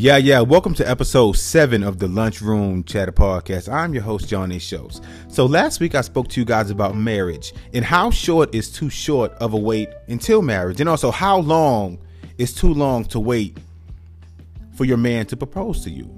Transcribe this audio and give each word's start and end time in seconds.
Yeah, 0.00 0.16
yeah. 0.16 0.42
Welcome 0.42 0.74
to 0.74 0.88
episode 0.88 1.32
seven 1.32 1.82
of 1.82 1.98
the 1.98 2.06
Lunchroom 2.06 2.84
Chatter 2.84 3.10
Podcast. 3.10 3.68
I'm 3.68 3.92
your 3.92 4.04
host, 4.04 4.28
Johnny. 4.28 4.60
Shows. 4.60 5.00
So 5.26 5.44
last 5.44 5.80
week 5.80 5.96
I 5.96 6.02
spoke 6.02 6.28
to 6.28 6.40
you 6.40 6.46
guys 6.46 6.70
about 6.70 6.94
marriage 6.94 7.52
and 7.74 7.84
how 7.84 8.12
short 8.12 8.54
is 8.54 8.70
too 8.70 8.90
short 8.90 9.32
of 9.40 9.54
a 9.54 9.56
wait 9.56 9.88
until 10.06 10.40
marriage, 10.40 10.78
and 10.78 10.88
also 10.88 11.10
how 11.10 11.38
long 11.38 11.98
is 12.38 12.54
too 12.54 12.72
long 12.72 13.06
to 13.06 13.18
wait 13.18 13.58
for 14.76 14.84
your 14.84 14.98
man 14.98 15.26
to 15.26 15.36
propose 15.36 15.82
to 15.82 15.90
you. 15.90 16.08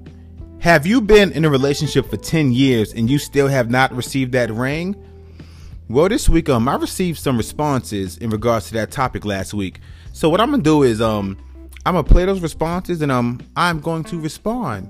Have 0.59 0.85
you 0.85 1.01
been 1.01 1.31
in 1.31 1.43
a 1.43 1.49
relationship 1.49 2.07
for 2.07 2.17
10 2.17 2.51
years 2.51 2.93
and 2.93 3.09
you 3.09 3.17
still 3.17 3.47
have 3.47 3.71
not 3.71 3.91
received 3.95 4.33
that 4.33 4.51
ring? 4.51 4.95
Well, 5.89 6.07
this 6.07 6.29
week 6.29 6.49
um 6.49 6.69
I 6.69 6.75
received 6.75 7.17
some 7.17 7.35
responses 7.35 8.19
in 8.19 8.29
regards 8.29 8.67
to 8.67 8.73
that 8.73 8.91
topic 8.91 9.25
last 9.25 9.55
week. 9.55 9.79
So 10.13 10.29
what 10.29 10.39
I'm 10.39 10.51
gonna 10.51 10.61
do 10.61 10.83
is 10.83 11.01
um 11.01 11.35
I'm 11.83 11.95
gonna 11.95 12.03
play 12.07 12.25
those 12.25 12.41
responses 12.41 13.01
and 13.01 13.11
um 13.11 13.41
I'm 13.55 13.79
going 13.79 14.03
to 14.05 14.19
respond 14.19 14.89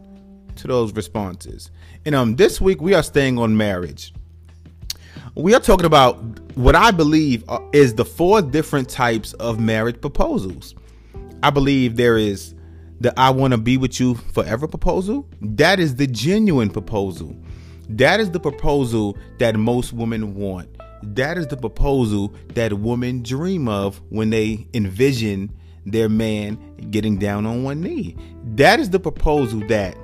to 0.57 0.67
those 0.67 0.93
responses. 0.93 1.71
And 2.05 2.13
um 2.13 2.35
this 2.35 2.59
week 2.59 2.81
we 2.81 2.93
are 2.93 3.03
staying 3.03 3.37
on 3.37 3.55
marriage. 3.55 4.13
We 5.35 5.53
are 5.53 5.61
talking 5.61 5.85
about 5.85 6.17
what 6.57 6.75
I 6.75 6.91
believe 6.91 7.45
uh, 7.47 7.59
is 7.71 7.95
the 7.95 8.03
four 8.03 8.41
different 8.41 8.89
types 8.89 9.31
of 9.33 9.57
marriage 9.57 10.01
proposals. 10.01 10.75
I 11.41 11.49
believe 11.49 11.95
there 11.95 12.17
is 12.17 12.53
the 12.99 13.17
I 13.17 13.29
want 13.29 13.51
to 13.53 13.57
be 13.57 13.77
with 13.77 13.97
you 14.01 14.15
forever 14.15 14.67
proposal. 14.67 15.25
That 15.39 15.79
is 15.79 15.95
the 15.95 16.07
genuine 16.07 16.69
proposal. 16.69 17.33
That 17.87 18.19
is 18.19 18.31
the 18.31 18.39
proposal 18.39 19.17
that 19.37 19.55
most 19.55 19.93
women 19.93 20.35
want. 20.35 20.67
That 21.03 21.37
is 21.37 21.47
the 21.47 21.57
proposal 21.57 22.33
that 22.49 22.73
women 22.73 23.23
dream 23.23 23.69
of 23.69 24.01
when 24.09 24.29
they 24.29 24.67
envision 24.73 25.51
their 25.85 26.09
man 26.09 26.57
getting 26.91 27.17
down 27.17 27.45
on 27.45 27.63
one 27.63 27.81
knee. 27.81 28.15
That 28.55 28.79
is 28.79 28.89
the 28.89 28.99
proposal 28.99 29.61
that 29.67 29.97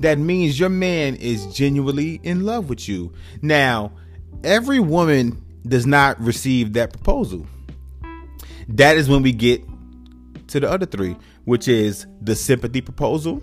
that 0.00 0.18
means 0.18 0.58
your 0.58 0.70
man 0.70 1.14
is 1.16 1.46
genuinely 1.54 2.20
in 2.22 2.44
love 2.44 2.70
with 2.70 2.88
you. 2.88 3.12
Now, 3.42 3.92
every 4.42 4.80
woman 4.80 5.44
does 5.66 5.86
not 5.86 6.18
receive 6.20 6.72
that 6.72 6.92
proposal. 6.92 7.46
That 8.66 8.96
is 8.96 9.10
when 9.10 9.22
we 9.22 9.32
get 9.32 9.62
to 10.48 10.58
the 10.58 10.70
other 10.70 10.86
three, 10.86 11.16
which 11.44 11.68
is 11.68 12.06
the 12.22 12.34
sympathy 12.34 12.80
proposal, 12.80 13.42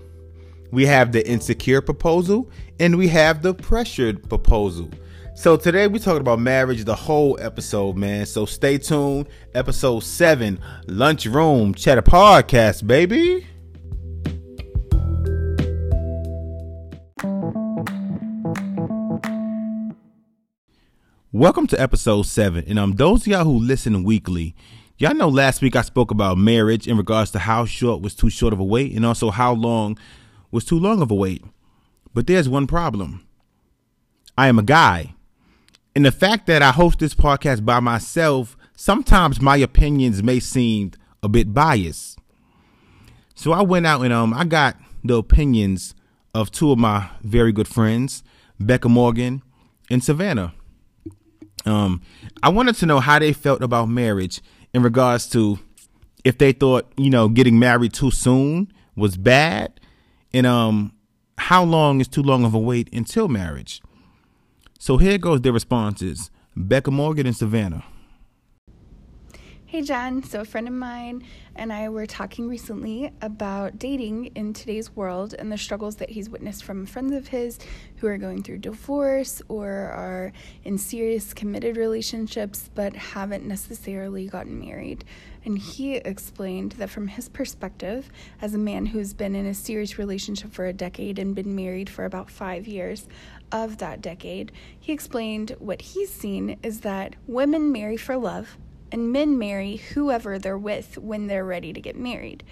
we 0.71 0.85
have 0.87 1.11
the 1.11 1.25
insecure 1.27 1.81
proposal, 1.81 2.49
and 2.79 2.97
we 2.97 3.07
have 3.07 3.43
the 3.43 3.53
pressured 3.53 4.27
proposal. 4.27 4.89
So 5.37 5.55
today 5.55 5.85
we're 5.85 5.99
talking 5.99 6.21
about 6.21 6.39
marriage 6.39 6.83
the 6.83 6.95
whole 6.95 7.37
episode, 7.39 7.95
man. 7.95 8.25
So 8.25 8.47
stay 8.47 8.79
tuned. 8.79 9.29
Episode 9.53 9.99
7, 9.99 10.59
Lunchroom 10.87 11.75
Chatter 11.75 12.01
Podcast, 12.01 12.87
baby. 12.87 13.45
Welcome 21.31 21.67
to 21.67 21.79
episode 21.79 22.23
7. 22.23 22.63
And 22.67 22.79
um 22.79 22.93
those 22.93 23.21
of 23.21 23.27
y'all 23.27 23.43
who 23.43 23.59
listen 23.59 24.03
weekly, 24.03 24.55
y'all 24.97 25.13
know 25.13 25.29
last 25.29 25.61
week 25.61 25.75
I 25.75 25.83
spoke 25.83 26.09
about 26.09 26.39
marriage 26.39 26.87
in 26.87 26.97
regards 26.97 27.29
to 27.33 27.37
how 27.37 27.65
short 27.65 28.01
was 28.01 28.15
too 28.15 28.31
short 28.31 28.53
of 28.53 28.59
a 28.59 28.63
wait 28.63 28.95
and 28.95 29.05
also 29.05 29.29
how 29.29 29.53
long 29.53 29.99
was 30.49 30.65
too 30.65 30.79
long 30.79 30.99
of 30.99 31.11
a 31.11 31.15
wait. 31.15 31.43
But 32.11 32.25
there's 32.25 32.49
one 32.49 32.65
problem. 32.65 33.23
I 34.35 34.47
am 34.47 34.57
a 34.57 34.63
guy 34.63 35.13
and 35.97 36.05
the 36.05 36.11
fact 36.11 36.45
that 36.45 36.61
I 36.61 36.69
host 36.69 36.99
this 36.99 37.15
podcast 37.15 37.65
by 37.65 37.79
myself, 37.79 38.55
sometimes 38.75 39.41
my 39.41 39.57
opinions 39.57 40.21
may 40.21 40.39
seem 40.39 40.91
a 41.23 41.27
bit 41.27 41.55
biased. 41.55 42.19
So 43.33 43.51
I 43.51 43.63
went 43.63 43.87
out 43.87 44.01
and 44.01 44.13
um 44.13 44.31
I 44.31 44.43
got 44.43 44.77
the 45.03 45.15
opinions 45.15 45.95
of 46.35 46.51
two 46.51 46.71
of 46.71 46.77
my 46.77 47.09
very 47.23 47.51
good 47.51 47.67
friends, 47.67 48.21
Becca 48.59 48.87
Morgan 48.87 49.41
and 49.89 50.03
Savannah. 50.03 50.53
Um 51.65 52.03
I 52.43 52.49
wanted 52.49 52.75
to 52.75 52.85
know 52.85 52.99
how 52.99 53.17
they 53.17 53.33
felt 53.33 53.63
about 53.63 53.87
marriage 53.89 54.39
in 54.75 54.83
regards 54.83 55.27
to 55.31 55.57
if 56.23 56.37
they 56.37 56.51
thought, 56.51 56.93
you 56.95 57.09
know, 57.09 57.27
getting 57.27 57.57
married 57.57 57.93
too 57.93 58.11
soon 58.11 58.71
was 58.95 59.17
bad 59.17 59.79
and 60.31 60.45
um 60.45 60.93
how 61.39 61.63
long 61.63 62.01
is 62.01 62.07
too 62.07 62.21
long 62.21 62.45
of 62.45 62.53
a 62.53 62.59
wait 62.59 62.87
until 62.93 63.27
marriage. 63.27 63.81
So 64.79 64.97
here 64.97 65.17
goes 65.17 65.41
their 65.41 65.53
responses 65.53 66.29
Becca 66.55 66.91
Morgan 66.91 67.25
and 67.25 67.35
Savannah. 67.35 67.83
Hey, 69.65 69.81
John. 69.81 70.23
So, 70.23 70.39
a 70.39 70.45
friend 70.45 70.65
of 70.69 70.73
mine 70.73 71.25
and 71.53 71.73
I 71.73 71.89
were 71.89 72.05
talking 72.05 72.47
recently 72.47 73.11
about 73.21 73.77
dating 73.77 74.27
in 74.27 74.53
today's 74.53 74.95
world 74.95 75.35
and 75.37 75.51
the 75.51 75.57
struggles 75.57 75.97
that 75.97 76.11
he's 76.11 76.29
witnessed 76.29 76.63
from 76.63 76.85
friends 76.85 77.11
of 77.11 77.27
his 77.27 77.59
who 77.97 78.07
are 78.07 78.17
going 78.17 78.43
through 78.43 78.59
divorce 78.59 79.41
or 79.49 79.67
are 79.67 80.31
in 80.63 80.77
serious 80.77 81.33
committed 81.33 81.75
relationships 81.75 82.69
but 82.75 82.95
haven't 82.95 83.45
necessarily 83.45 84.27
gotten 84.27 84.57
married. 84.57 85.03
And 85.43 85.57
he 85.57 85.95
explained 85.95 86.73
that 86.73 86.89
from 86.89 87.09
his 87.09 87.27
perspective, 87.27 88.09
as 88.41 88.53
a 88.53 88.57
man 88.57 88.85
who's 88.85 89.13
been 89.13 89.35
in 89.35 89.45
a 89.45 89.53
serious 89.53 89.97
relationship 89.97 90.53
for 90.53 90.65
a 90.65 90.73
decade 90.73 91.19
and 91.19 91.35
been 91.35 91.55
married 91.55 91.89
for 91.89 92.05
about 92.05 92.29
five 92.29 92.67
years, 92.67 93.07
of 93.51 93.77
that 93.77 94.01
decade, 94.01 94.51
he 94.79 94.91
explained 94.91 95.55
what 95.59 95.81
he's 95.81 96.11
seen 96.11 96.57
is 96.63 96.81
that 96.81 97.15
women 97.27 97.71
marry 97.71 97.97
for 97.97 98.17
love 98.17 98.57
and 98.91 99.11
men 99.11 99.37
marry 99.37 99.77
whoever 99.77 100.39
they're 100.39 100.57
with 100.57 100.97
when 100.97 101.27
they're 101.27 101.45
ready 101.45 101.73
to 101.73 101.81
get 101.81 101.95
married. 101.95 102.43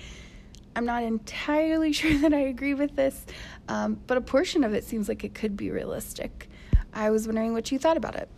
I'm 0.76 0.86
not 0.86 1.04
entirely 1.04 1.94
sure 1.94 2.18
that 2.20 2.34
I 2.34 2.42
agree 2.42 2.74
with 2.74 2.96
this, 2.96 3.26
um, 3.68 4.00
but 4.08 4.18
a 4.18 4.22
portion 4.22 4.64
of 4.64 4.74
it 4.74 4.84
seems 4.84 5.08
like 5.08 5.24
it 5.24 5.34
could 5.34 5.56
be 5.56 5.72
realistic. 5.72 6.50
I 6.94 7.10
was 7.10 7.28
wondering 7.28 7.54
what 7.54 7.72
you 7.72 7.80
thought 7.80 7.98
about 7.98 8.16
it. 8.16 8.30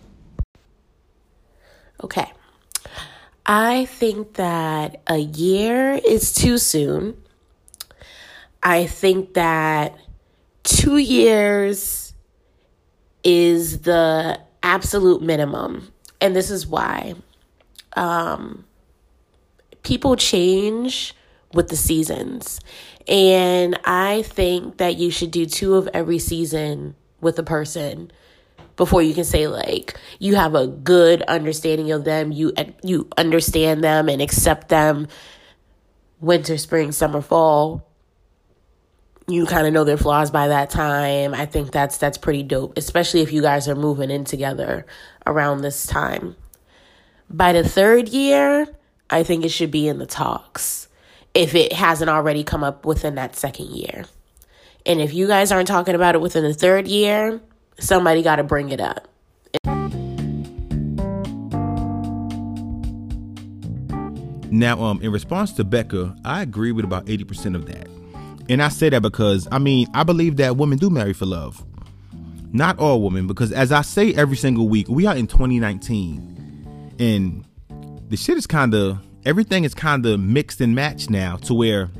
Okay. 2.03 2.31
I 3.45 3.85
think 3.85 4.33
that 4.33 5.01
a 5.07 5.17
year 5.17 5.93
is 5.93 6.33
too 6.33 6.57
soon. 6.57 7.17
I 8.61 8.85
think 8.87 9.35
that 9.35 9.97
two 10.63 10.97
years 10.97 12.06
is 13.23 13.79
the 13.79 14.39
absolute 14.63 15.21
minimum. 15.21 15.91
And 16.21 16.35
this 16.35 16.49
is 16.49 16.65
why. 16.67 17.15
Um, 17.95 18.65
people 19.83 20.15
change 20.15 21.15
with 21.53 21.69
the 21.69 21.77
seasons. 21.77 22.59
And 23.07 23.79
I 23.85 24.23
think 24.23 24.77
that 24.77 24.97
you 24.97 25.11
should 25.11 25.31
do 25.31 25.45
two 25.45 25.75
of 25.75 25.87
every 25.93 26.19
season 26.19 26.95
with 27.21 27.39
a 27.39 27.43
person 27.43 28.11
before 28.75 29.01
you 29.01 29.13
can 29.13 29.23
say 29.23 29.47
like 29.47 29.99
you 30.19 30.35
have 30.35 30.53
a 30.53 30.67
good 30.67 31.23
understanding 31.23 31.91
of 31.91 32.03
them, 32.03 32.31
you 32.31 32.53
you 32.83 33.07
understand 33.17 33.83
them 33.83 34.07
and 34.07 34.21
accept 34.21 34.69
them 34.69 35.07
winter, 36.19 36.57
spring, 36.57 36.91
summer, 36.91 37.21
fall 37.21 37.86
you 39.29 39.45
kind 39.45 39.67
of 39.67 39.73
know 39.73 39.83
their 39.83 39.97
flaws 39.97 40.31
by 40.31 40.47
that 40.47 40.69
time. 40.69 41.33
I 41.33 41.45
think 41.45 41.71
that's 41.71 41.97
that's 41.97 42.17
pretty 42.17 42.43
dope, 42.43 42.77
especially 42.77 43.21
if 43.21 43.33
you 43.33 43.41
guys 43.41 43.67
are 43.67 43.75
moving 43.75 44.09
in 44.09 44.23
together 44.23 44.85
around 45.25 45.61
this 45.61 45.85
time. 45.85 46.37
By 47.29 47.51
the 47.51 47.67
third 47.67 48.07
year, 48.07 48.67
I 49.09 49.23
think 49.23 49.43
it 49.43 49.49
should 49.49 49.71
be 49.71 49.89
in 49.89 49.99
the 49.99 50.05
talks 50.05 50.87
if 51.33 51.55
it 51.55 51.73
hasn't 51.73 52.09
already 52.09 52.45
come 52.45 52.63
up 52.63 52.85
within 52.85 53.15
that 53.15 53.35
second 53.35 53.67
year. 53.67 54.05
And 54.85 55.01
if 55.01 55.13
you 55.13 55.27
guys 55.27 55.51
aren't 55.51 55.67
talking 55.67 55.93
about 55.93 56.15
it 56.15 56.21
within 56.21 56.43
the 56.43 56.53
third 56.53 56.87
year, 56.87 57.41
somebody 57.79 58.23
got 58.23 58.37
to 58.37 58.43
bring 58.43 58.69
it 58.69 58.79
up. 58.79 59.09
Now, 64.49 64.81
um, 64.81 65.01
in 65.01 65.11
response 65.11 65.51
to 65.53 65.65
Becca, 65.65 66.15
I 66.23 66.41
agree 66.41 66.71
with 66.71 66.85
about 66.85 67.05
80% 67.07 67.55
of 67.55 67.65
that. 67.65 67.89
And 68.49 68.61
I 68.61 68.69
say 68.69 68.89
that 68.89 69.01
because 69.01 69.47
I 69.51 69.59
mean, 69.59 69.87
I 69.93 70.03
believe 70.03 70.37
that 70.37 70.57
women 70.57 70.77
do 70.77 70.89
marry 70.89 71.13
for 71.13 71.25
love. 71.25 71.63
Not 72.53 72.79
all 72.79 73.01
women, 73.01 73.27
because 73.27 73.51
as 73.51 73.71
I 73.71 73.81
say 73.81 74.13
every 74.13 74.37
single 74.37 74.69
week, 74.69 74.87
we 74.87 75.05
are 75.05 75.15
in 75.15 75.27
2019. 75.27 76.95
And 76.99 77.45
the 78.09 78.15
shit 78.15 78.37
is 78.37 78.47
kind 78.47 78.73
of, 78.73 78.99
everything 79.25 79.65
is 79.65 79.73
kind 79.73 80.05
of 80.05 80.19
mixed 80.19 80.61
and 80.61 80.73
matched 80.73 81.09
now 81.09 81.35
to 81.37 81.53
where 81.53 81.91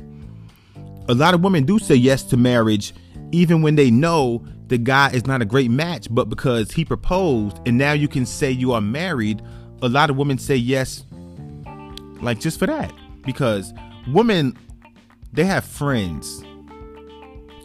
a 1.08 1.14
lot 1.14 1.34
of 1.34 1.42
women 1.42 1.64
do 1.64 1.78
say 1.78 1.94
yes 1.94 2.22
to 2.24 2.36
marriage 2.36 2.94
even 3.30 3.62
when 3.62 3.76
they 3.76 3.90
know 3.90 4.44
the 4.68 4.78
guy 4.78 5.10
is 5.10 5.26
not 5.26 5.42
a 5.42 5.44
great 5.44 5.70
match, 5.70 6.08
but 6.10 6.28
because 6.28 6.72
he 6.72 6.84
proposed 6.84 7.58
and 7.66 7.76
now 7.76 7.92
you 7.92 8.08
can 8.08 8.26
say 8.26 8.50
you 8.50 8.72
are 8.72 8.80
married, 8.80 9.42
a 9.82 9.88
lot 9.88 10.10
of 10.10 10.16
women 10.16 10.38
say 10.38 10.56
yes, 10.56 11.04
like 12.20 12.40
just 12.40 12.58
for 12.58 12.66
that. 12.66 12.92
Because 13.24 13.72
women 14.08 14.56
they 15.32 15.44
have 15.44 15.64
friends. 15.64 16.42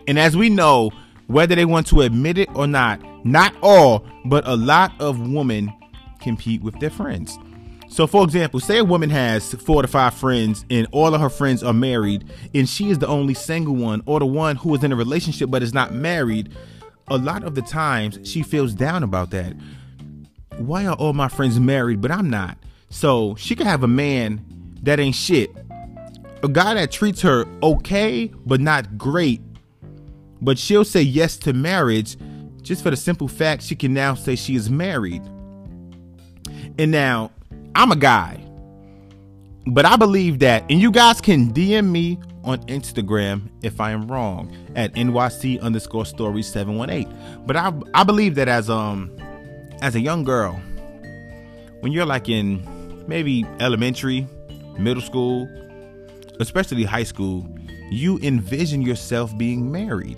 And 0.07 0.19
as 0.19 0.35
we 0.35 0.49
know, 0.49 0.91
whether 1.27 1.55
they 1.55 1.65
want 1.65 1.87
to 1.87 2.01
admit 2.01 2.37
it 2.37 2.49
or 2.55 2.67
not, 2.67 3.01
not 3.25 3.55
all, 3.61 4.05
but 4.25 4.45
a 4.47 4.55
lot 4.55 4.91
of 4.99 5.19
women 5.19 5.73
compete 6.19 6.61
with 6.61 6.79
their 6.79 6.89
friends. 6.89 7.37
So, 7.89 8.07
for 8.07 8.23
example, 8.23 8.59
say 8.59 8.79
a 8.79 8.83
woman 8.83 9.11
has 9.11 9.53
four 9.53 9.83
to 9.83 9.87
five 9.87 10.15
friends 10.15 10.65
and 10.69 10.87
all 10.91 11.13
of 11.13 11.21
her 11.21 11.29
friends 11.29 11.63
are 11.63 11.73
married, 11.73 12.27
and 12.53 12.67
she 12.67 12.89
is 12.89 12.97
the 12.97 13.07
only 13.07 13.35
single 13.35 13.75
one 13.75 14.01
or 14.05 14.19
the 14.19 14.25
one 14.25 14.55
who 14.55 14.73
is 14.73 14.83
in 14.83 14.91
a 14.91 14.95
relationship 14.95 15.51
but 15.51 15.61
is 15.61 15.73
not 15.73 15.93
married. 15.93 16.53
A 17.09 17.17
lot 17.17 17.43
of 17.43 17.53
the 17.55 17.61
times 17.61 18.19
she 18.23 18.41
feels 18.41 18.73
down 18.73 19.03
about 19.03 19.29
that. 19.31 19.55
Why 20.57 20.85
are 20.87 20.95
all 20.95 21.13
my 21.13 21.27
friends 21.27 21.59
married 21.59 22.01
but 22.01 22.09
I'm 22.11 22.29
not? 22.29 22.57
So, 22.89 23.35
she 23.35 23.55
could 23.55 23.67
have 23.67 23.83
a 23.83 23.87
man 23.87 24.43
that 24.81 24.99
ain't 24.99 25.15
shit. 25.15 25.51
A 26.43 26.49
guy 26.49 26.73
that 26.73 26.91
treats 26.91 27.21
her 27.21 27.45
okay 27.63 28.27
but 28.45 28.59
not 28.59 28.97
great. 28.97 29.41
But 30.41 30.59
she'll 30.59 30.83
say 30.83 31.01
yes 31.01 31.37
to 31.37 31.53
marriage 31.53 32.17
just 32.61 32.83
for 32.83 32.89
the 32.89 32.97
simple 32.97 33.29
fact 33.29 33.63
she 33.63 33.75
can 33.75 33.93
now 33.93 34.13
say 34.13 34.35
she 34.35 34.55
is 34.55 34.69
married. 34.69 35.21
And 36.77 36.91
now, 36.91 37.31
I'm 37.75 37.91
a 37.91 37.95
guy. 37.95 38.43
But 39.67 39.85
I 39.85 39.95
believe 39.95 40.39
that, 40.39 40.63
and 40.69 40.81
you 40.81 40.91
guys 40.91 41.21
can 41.21 41.53
DM 41.53 41.89
me 41.89 42.19
on 42.43 42.59
Instagram 42.65 43.49
if 43.61 43.79
I 43.79 43.91
am 43.91 44.11
wrong 44.11 44.53
at 44.75 44.93
NYC 44.93 45.61
underscore 45.61 46.05
story 46.05 46.43
718. 46.43 47.45
But 47.45 47.55
I 47.55 47.71
I 47.93 48.03
believe 48.03 48.35
that 48.35 48.49
as 48.49 48.69
um 48.69 49.09
as 49.81 49.95
a 49.95 50.01
young 50.01 50.25
girl, 50.25 50.59
when 51.79 51.93
you're 51.93 52.05
like 52.05 52.27
in 52.27 52.61
maybe 53.07 53.45
elementary, 53.61 54.27
middle 54.77 55.01
school, 55.01 55.47
especially 56.39 56.83
high 56.83 57.03
school, 57.03 57.47
you 57.91 58.19
envision 58.19 58.81
yourself 58.81 59.35
being 59.37 59.71
married. 59.71 60.17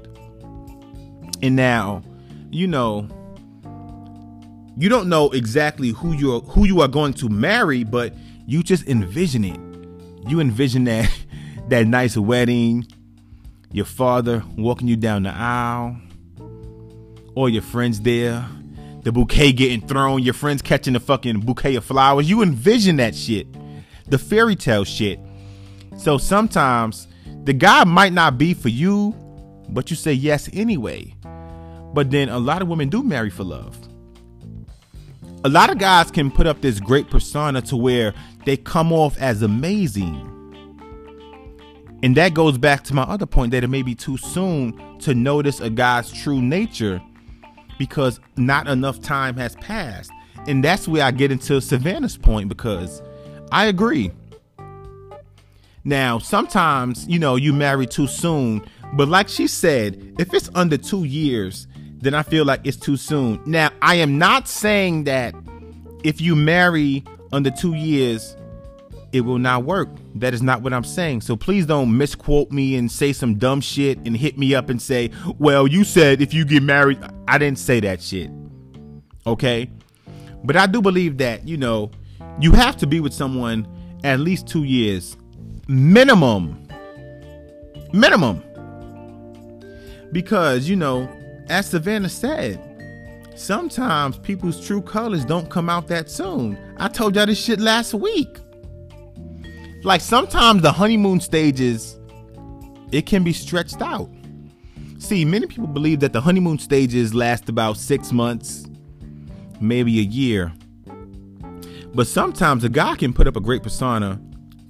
And 1.42 1.56
now, 1.56 2.02
you 2.50 2.68
know, 2.68 3.08
you 4.78 4.90
don't 4.90 5.10
know 5.10 5.30
exactly 5.32 5.90
who 5.90 6.14
you're 6.14 6.42
who 6.42 6.66
you 6.66 6.82
are 6.82 6.88
going 6.88 7.14
to 7.16 7.30
marry, 7.30 7.84
but 7.84 8.14
you 8.46 8.64
just 8.64 8.88
envision 8.88 9.44
it. 9.44 9.60
You 10.30 10.40
envision 10.40 10.86
that 10.86 11.12
that 11.70 11.88
nice 11.88 12.18
wedding, 12.18 12.88
your 13.72 13.86
father 13.86 14.44
walking 14.58 14.88
you 14.88 14.96
down 14.96 15.24
the 15.24 15.30
aisle, 15.30 15.98
all 17.36 17.50
your 17.50 17.62
friends 17.62 18.02
there, 18.02 18.46
the 19.04 19.12
bouquet 19.12 19.54
getting 19.54 19.86
thrown, 19.86 20.24
your 20.24 20.34
friends 20.34 20.62
catching 20.62 20.94
the 20.94 21.00
fucking 21.00 21.42
bouquet 21.42 21.76
of 21.76 21.86
flowers. 21.86 22.30
You 22.30 22.42
envision 22.42 22.98
that 22.98 23.16
shit. 23.16 23.48
The 24.10 24.18
fairy 24.18 24.56
tale 24.56 24.84
shit. 24.84 25.20
So 25.98 26.18
sometimes 26.18 27.08
the 27.44 27.54
guy 27.54 27.84
might 27.84 28.14
not 28.14 28.38
be 28.38 28.54
for 28.54 28.70
you, 28.70 29.16
but 29.70 29.90
you 29.90 29.96
say 29.96 30.14
yes 30.14 30.50
anyway. 30.54 31.16
But 31.94 32.12
then 32.12 32.30
a 32.30 32.40
lot 32.40 32.62
of 32.62 32.68
women 32.68 32.90
do 32.90 33.04
marry 33.04 33.30
for 33.30 33.44
love 33.44 33.78
a 35.46 35.50
lot 35.50 35.70
of 35.70 35.78
guys 35.78 36.10
can 36.10 36.32
put 36.32 36.48
up 36.48 36.60
this 36.62 36.80
great 36.80 37.08
persona 37.12 37.62
to 37.62 37.78
where 37.78 38.16
they 38.46 38.58
come 38.58 38.92
off 38.92 39.16
as 39.20 39.44
amazing. 39.44 40.32
And 42.02 42.18
that 42.18 42.34
goes 42.34 42.58
back 42.58 42.84
to 42.86 42.96
my 42.96 43.04
other 43.04 43.28
point 43.28 43.52
that 43.52 43.64
it 43.64 43.68
may 43.68 43.84
be 43.84 43.94
too 43.94 44.18
soon 44.18 44.98
to 45.02 45.14
notice 45.14 45.60
a 45.60 45.70
guy's 45.70 46.12
true 46.12 46.42
nature 46.42 47.00
because 47.78 48.20
not 48.38 48.68
enough 48.68 49.00
time 49.02 49.38
has 49.38 49.56
passed. 49.58 50.10
And 50.48 50.64
that's 50.64 50.88
where 50.88 51.04
I 51.04 51.12
get 51.12 51.32
into 51.32 51.62
Savannah's 51.62 52.18
point 52.18 52.50
because 52.50 53.04
I 53.52 53.68
agree. 53.68 54.10
Now, 55.86 56.18
sometimes, 56.18 57.08
you 57.08 57.20
know, 57.20 57.36
you 57.36 57.54
marry 57.54 57.86
too 57.86 58.08
soon, 58.08 58.64
but 58.94 59.08
like 59.08 59.30
she 59.30 59.46
said, 59.46 60.16
if 60.18 60.34
it's 60.34 60.50
under 60.56 60.78
two 60.78 61.04
years, 61.04 61.68
then 61.98 62.16
I 62.16 62.24
feel 62.24 62.44
like 62.44 62.62
it's 62.64 62.78
too 62.78 62.98
soon. 62.98 63.40
Now, 63.46 63.70
I 63.82 63.96
am 63.96 64.18
not 64.18 64.48
saying 64.48 65.04
that 65.04 65.36
if 66.04 66.20
you 66.20 66.36
marry 66.36 67.04
under 67.32 67.52
two 67.52 67.76
years, 67.76 68.36
it 69.12 69.22
will 69.22 69.38
not 69.38 69.64
work. 69.64 69.90
That 70.16 70.34
is 70.34 70.42
not 70.42 70.62
what 70.62 70.74
I'm 70.74 70.84
saying. 70.84 71.22
So 71.22 71.36
please 71.36 71.66
don't 71.66 71.96
misquote 71.96 72.52
me 72.52 72.76
and 72.76 72.92
say 72.92 73.14
some 73.14 73.36
dumb 73.36 73.62
shit 73.62 73.98
and 74.06 74.18
hit 74.18 74.38
me 74.38 74.56
up 74.56 74.70
and 74.70 74.82
say, 74.82 75.12
well, 75.38 75.68
you 75.68 75.84
said 75.84 76.22
if 76.22 76.34
you 76.34 76.46
get 76.46 76.64
married. 76.64 77.00
I 77.28 77.38
didn't 77.38 77.60
say 77.60 77.80
that 77.82 78.02
shit. 78.02 78.30
Okay? 79.26 79.70
But 80.44 80.58
I 80.58 80.68
do 80.68 80.82
believe 80.82 81.20
that, 81.20 81.48
you 81.48 81.58
know, 81.58 81.92
you 82.40 82.52
have 82.54 82.76
to 82.78 82.88
be 82.88 83.00
with 83.00 83.14
someone 83.14 83.68
at 84.04 84.20
least 84.20 84.48
two 84.48 84.64
years. 84.64 85.16
Minimum. 85.68 86.68
Minimum. 87.92 88.44
Because, 90.12 90.70
you 90.70 90.76
know, 90.76 91.10
as 91.50 91.68
Savannah 91.70 92.10
said, 92.10 92.62
sometimes 93.36 94.20
people's 94.20 94.64
true 94.64 94.82
colors 94.82 95.26
don't 95.26 95.50
come 95.50 95.68
out 95.68 95.88
that 95.88 96.12
soon. 96.12 96.56
I 96.78 96.88
told 96.88 97.16
y'all 97.16 97.26
this 97.26 97.44
shit 97.44 97.60
last 97.60 97.96
week. 97.96 98.38
Like 99.84 100.02
sometimes 100.02 100.62
the 100.62 100.72
honeymoon 100.72 101.20
stages, 101.20 102.00
it 102.92 103.08
can 103.08 103.24
be 103.24 103.34
stretched 103.34 103.82
out. 103.82 104.10
See, 105.00 105.26
many 105.26 105.48
people 105.48 105.68
believe 105.68 106.00
that 106.02 106.14
the 106.14 106.22
honeymoon 106.22 106.60
stages 106.60 107.16
last 107.16 107.50
about 107.50 107.78
six 107.78 108.12
months, 108.12 108.68
maybe 109.60 110.00
a 110.00 110.04
year. 110.04 110.54
But 111.96 112.06
sometimes 112.06 112.64
a 112.64 112.70
guy 112.70 112.96
can 112.96 113.14
put 113.14 113.26
up 113.26 113.36
a 113.36 113.42
great 113.42 113.64
persona 113.64 114.22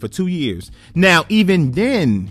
for 0.05 0.13
two 0.13 0.27
years. 0.27 0.71
Now, 0.93 1.25
even 1.29 1.71
then, 1.71 2.29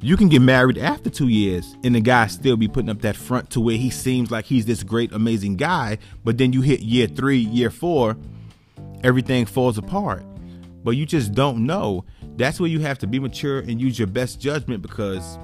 you 0.00 0.16
can 0.16 0.28
get 0.28 0.40
married 0.40 0.78
after 0.78 1.10
two 1.10 1.28
years 1.28 1.76
and 1.84 1.94
the 1.94 2.00
guy 2.00 2.26
still 2.26 2.56
be 2.56 2.66
putting 2.66 2.88
up 2.88 3.02
that 3.02 3.14
front 3.14 3.50
to 3.50 3.60
where 3.60 3.76
he 3.76 3.90
seems 3.90 4.30
like 4.30 4.46
he's 4.46 4.64
this 4.64 4.82
great, 4.82 5.12
amazing 5.12 5.56
guy. 5.56 5.98
But 6.24 6.38
then 6.38 6.52
you 6.52 6.62
hit 6.62 6.80
year 6.80 7.06
three, 7.06 7.38
year 7.38 7.70
four, 7.70 8.16
everything 9.04 9.44
falls 9.44 9.76
apart. 9.76 10.24
But 10.82 10.92
you 10.92 11.04
just 11.04 11.32
don't 11.32 11.66
know. 11.66 12.04
That's 12.36 12.58
where 12.58 12.70
you 12.70 12.80
have 12.80 12.98
to 13.00 13.06
be 13.06 13.20
mature 13.20 13.60
and 13.60 13.80
use 13.80 13.98
your 13.98 14.08
best 14.08 14.40
judgment 14.40 14.82
because, 14.82 15.38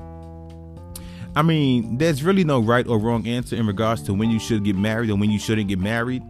I 1.37 1.43
mean, 1.43 1.99
there's 1.99 2.25
really 2.25 2.43
no 2.43 2.59
right 2.59 2.87
or 2.89 2.99
wrong 2.99 3.27
answer 3.29 3.55
in 3.55 3.67
regards 3.67 4.03
to 4.05 4.15
when 4.15 4.31
you 4.31 4.41
should 4.41 4.65
get 4.65 4.77
married 4.77 5.11
and 5.11 5.21
when 5.21 5.31
you 5.31 5.39
shouldn't 5.39 5.69
get 5.69 5.79
married. 5.79 6.23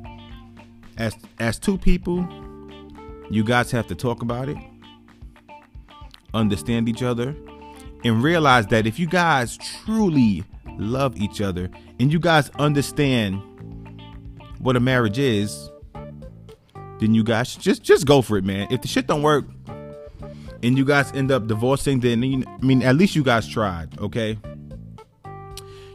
As 0.99 1.15
as 1.39 1.59
two 1.61 1.79
people, 1.79 2.29
you 3.31 3.45
guys 3.45 3.71
have 3.71 3.87
to 3.87 3.95
talk 3.95 4.23
about 4.23 4.49
it, 4.49 4.56
understand 6.38 6.88
each 6.88 7.02
other, 7.02 7.37
and 8.05 8.23
realize 8.23 8.67
that 8.69 8.87
if 8.87 8.99
you 8.99 9.06
guys 9.06 9.58
truly 9.85 10.44
love 10.79 11.17
each 11.17 11.40
other 11.40 11.69
and 11.99 12.12
you 12.12 12.20
guys 12.20 12.50
understand 12.58 13.43
what 14.61 14.76
a 14.76 14.81
marriage 14.81 15.19
is, 15.19 15.70
then 17.00 17.14
you 17.14 17.23
guys 17.23 17.56
just 17.56 17.82
just 17.82 18.06
go 18.06 18.23
for 18.23 18.37
it, 18.37 18.44
man. 18.44 18.69
If 18.70 18.82
the 18.82 18.88
shit 18.88 19.06
don't 19.06 19.23
work 19.23 19.44
and 20.62 20.76
you 20.76 20.85
guys 20.85 21.12
end 21.12 21.30
up 21.30 21.47
divorcing, 21.47 22.00
then 22.00 22.23
you, 22.23 22.45
I 22.47 22.64
mean, 22.64 22.83
at 22.83 22.97
least 22.97 23.14
you 23.14 23.23
guys 23.23 23.47
tried, 23.47 23.99
okay? 23.99 24.38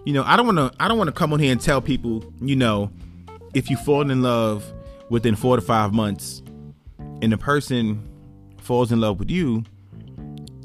You 0.05 0.13
know, 0.13 0.23
I 0.25 0.35
don't 0.35 0.45
want 0.45 0.57
to 0.57 0.83
I 0.83 0.87
don't 0.87 0.97
want 0.97 1.07
to 1.09 1.13
come 1.13 1.33
on 1.33 1.39
here 1.39 1.51
and 1.51 1.61
tell 1.61 1.81
people, 1.81 2.23
you 2.41 2.55
know, 2.55 2.91
if 3.53 3.69
you 3.69 3.77
fall 3.77 4.09
in 4.09 4.21
love 4.21 4.71
within 5.09 5.35
4 5.35 5.57
to 5.57 5.61
5 5.61 5.93
months 5.93 6.41
and 7.21 7.31
the 7.31 7.37
person 7.37 8.09
falls 8.59 8.91
in 8.91 8.99
love 8.99 9.19
with 9.19 9.29
you, 9.29 9.63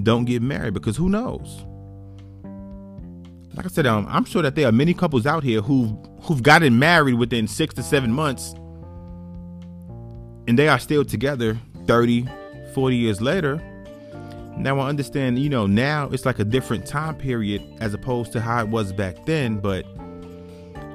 don't 0.02 0.24
get 0.24 0.42
married 0.42 0.74
because 0.74 0.96
who 0.96 1.08
knows? 1.08 1.64
Like 3.58 3.66
I 3.66 3.70
said, 3.70 3.86
um, 3.86 4.06
I'm 4.08 4.24
sure 4.24 4.40
that 4.42 4.54
there 4.54 4.68
are 4.68 4.72
many 4.72 4.94
couples 4.94 5.26
out 5.26 5.42
here 5.42 5.60
who've 5.60 5.92
who've 6.22 6.42
gotten 6.42 6.78
married 6.78 7.14
within 7.14 7.48
six 7.48 7.74
to 7.74 7.82
seven 7.82 8.12
months, 8.12 8.54
and 10.46 10.56
they 10.56 10.68
are 10.68 10.78
still 10.78 11.04
together 11.04 11.58
30, 11.88 12.28
40 12.72 12.96
years 12.96 13.20
later. 13.20 13.56
Now 14.56 14.78
I 14.78 14.88
understand, 14.88 15.40
you 15.40 15.48
know, 15.48 15.66
now 15.66 16.08
it's 16.10 16.24
like 16.24 16.38
a 16.38 16.44
different 16.44 16.86
time 16.86 17.16
period 17.16 17.62
as 17.80 17.94
opposed 17.94 18.30
to 18.32 18.40
how 18.40 18.60
it 18.60 18.68
was 18.68 18.92
back 18.92 19.26
then. 19.26 19.58
But 19.58 19.84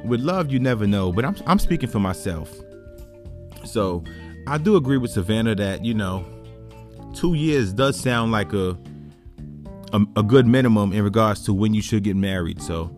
with 0.06 0.22
love, 0.22 0.50
you 0.50 0.60
never 0.60 0.88
know. 0.88 1.12
But 1.12 1.26
I'm 1.26 1.36
I'm 1.46 1.60
speaking 1.60 1.90
for 1.90 2.00
myself, 2.00 2.50
so 3.66 4.06
I 4.48 4.58
do 4.58 4.78
agree 4.78 4.98
with 4.98 5.12
Savannah 5.12 5.56
that 5.56 5.84
you 5.84 5.94
know, 5.94 6.26
two 7.14 7.34
years 7.34 7.74
does 7.74 8.00
sound 8.00 8.32
like 8.32 8.54
a 8.54 8.78
a, 9.94 10.02
a 10.18 10.24
good 10.24 10.46
minimum 10.48 10.92
in 10.92 11.04
regards 11.04 11.44
to 11.46 11.54
when 11.54 11.74
you 11.74 11.82
should 11.82 12.04
get 12.04 12.16
married. 12.16 12.62
So 12.62 12.94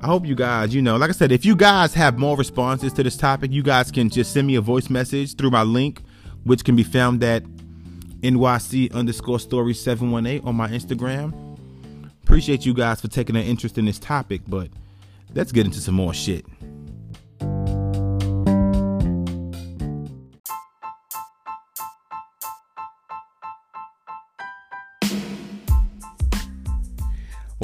I 0.00 0.06
hope 0.06 0.26
you 0.26 0.34
guys, 0.34 0.74
you 0.74 0.82
know, 0.82 0.96
like 0.96 1.10
I 1.10 1.12
said, 1.12 1.30
if 1.30 1.44
you 1.44 1.54
guys 1.54 1.94
have 1.94 2.18
more 2.18 2.36
responses 2.36 2.92
to 2.94 3.02
this 3.02 3.16
topic, 3.16 3.52
you 3.52 3.62
guys 3.62 3.90
can 3.90 4.08
just 4.08 4.32
send 4.32 4.46
me 4.46 4.56
a 4.56 4.60
voice 4.60 4.90
message 4.90 5.36
through 5.36 5.50
my 5.50 5.62
link, 5.62 6.02
which 6.44 6.64
can 6.64 6.74
be 6.74 6.82
found 6.82 7.22
at 7.22 7.44
NYC 8.22 8.92
underscore 8.94 9.38
story 9.38 9.74
718 9.74 10.46
on 10.46 10.56
my 10.56 10.68
Instagram. 10.68 11.56
Appreciate 12.24 12.64
you 12.64 12.74
guys 12.74 13.00
for 13.00 13.08
taking 13.08 13.36
an 13.36 13.42
interest 13.42 13.78
in 13.78 13.84
this 13.84 13.98
topic, 13.98 14.40
but 14.48 14.70
let's 15.34 15.52
get 15.52 15.66
into 15.66 15.80
some 15.80 15.94
more 15.94 16.14
shit. 16.14 16.46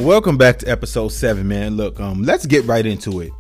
Welcome 0.03 0.39
back 0.39 0.59
to 0.61 0.71
episode 0.71 1.09
seven, 1.09 1.49
man. 1.49 1.77
Look, 1.77 1.99
um, 1.99 2.23
let's 2.23 2.47
get 2.47 2.65
right 2.67 2.87
into 2.87 3.19
it. 3.21 3.33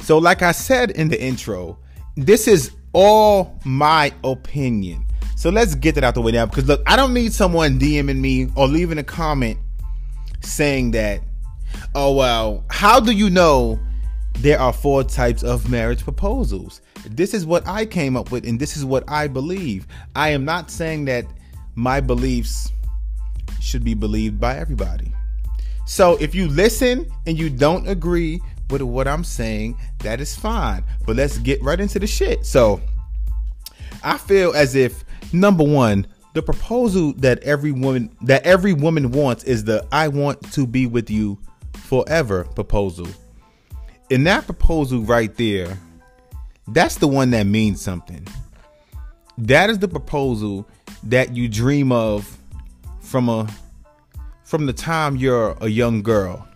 So, 0.00 0.16
like 0.16 0.40
I 0.40 0.52
said 0.52 0.90
in 0.92 1.08
the 1.08 1.22
intro, 1.22 1.78
this 2.16 2.48
is 2.48 2.72
all 2.94 3.60
my 3.66 4.10
opinion. 4.24 5.04
So 5.36 5.50
let's 5.50 5.74
get 5.74 5.96
that 5.96 6.04
out 6.04 6.14
the 6.14 6.22
way 6.22 6.32
now 6.32 6.46
because 6.46 6.66
look, 6.66 6.82
I 6.86 6.96
don't 6.96 7.12
need 7.12 7.34
someone 7.34 7.78
DMing 7.78 8.20
me 8.20 8.48
or 8.56 8.66
leaving 8.66 8.96
a 8.96 9.04
comment 9.04 9.58
saying 10.40 10.92
that, 10.92 11.20
oh, 11.94 12.14
well, 12.14 12.64
how 12.70 13.00
do 13.00 13.12
you 13.12 13.28
know 13.28 13.78
there 14.38 14.58
are 14.58 14.72
four 14.72 15.04
types 15.04 15.42
of 15.42 15.68
marriage 15.70 16.04
proposals? 16.04 16.80
This 17.04 17.34
is 17.34 17.44
what 17.44 17.68
I 17.68 17.84
came 17.84 18.16
up 18.16 18.30
with 18.30 18.46
and 18.46 18.58
this 18.58 18.78
is 18.78 18.84
what 18.84 19.04
I 19.08 19.28
believe. 19.28 19.86
I 20.16 20.30
am 20.30 20.46
not 20.46 20.70
saying 20.70 21.04
that 21.04 21.26
my 21.74 22.00
beliefs 22.00 22.72
should 23.60 23.84
be 23.84 23.92
believed 23.92 24.40
by 24.40 24.56
everybody. 24.56 25.12
So 25.88 26.18
if 26.18 26.34
you 26.34 26.48
listen 26.48 27.10
and 27.26 27.38
you 27.38 27.48
don't 27.48 27.88
agree 27.88 28.42
with 28.68 28.82
what 28.82 29.08
I'm 29.08 29.24
saying, 29.24 29.78
that 30.00 30.20
is 30.20 30.36
fine. 30.36 30.84
But 31.06 31.16
let's 31.16 31.38
get 31.38 31.62
right 31.62 31.80
into 31.80 31.98
the 31.98 32.06
shit. 32.06 32.44
So 32.44 32.82
I 34.04 34.18
feel 34.18 34.52
as 34.52 34.74
if 34.74 35.02
number 35.32 35.64
one, 35.64 36.06
the 36.34 36.42
proposal 36.42 37.14
that 37.14 37.42
every 37.42 37.72
woman 37.72 38.14
that 38.20 38.44
every 38.44 38.74
woman 38.74 39.12
wants 39.12 39.44
is 39.44 39.64
the 39.64 39.88
I 39.90 40.08
want 40.08 40.52
to 40.52 40.66
be 40.66 40.84
with 40.84 41.08
you 41.08 41.38
forever 41.72 42.44
proposal. 42.44 43.08
In 44.10 44.24
that 44.24 44.44
proposal 44.44 45.00
right 45.00 45.34
there, 45.36 45.78
that's 46.68 46.96
the 46.96 47.08
one 47.08 47.30
that 47.30 47.46
means 47.46 47.80
something. 47.80 48.28
That 49.38 49.70
is 49.70 49.78
the 49.78 49.88
proposal 49.88 50.68
that 51.04 51.34
you 51.34 51.48
dream 51.48 51.92
of 51.92 52.36
from 53.00 53.30
a 53.30 53.48
from 54.48 54.64
the 54.64 54.72
time 54.72 55.14
you're 55.14 55.54
a 55.60 55.68
young 55.68 56.02
girl. 56.02 56.48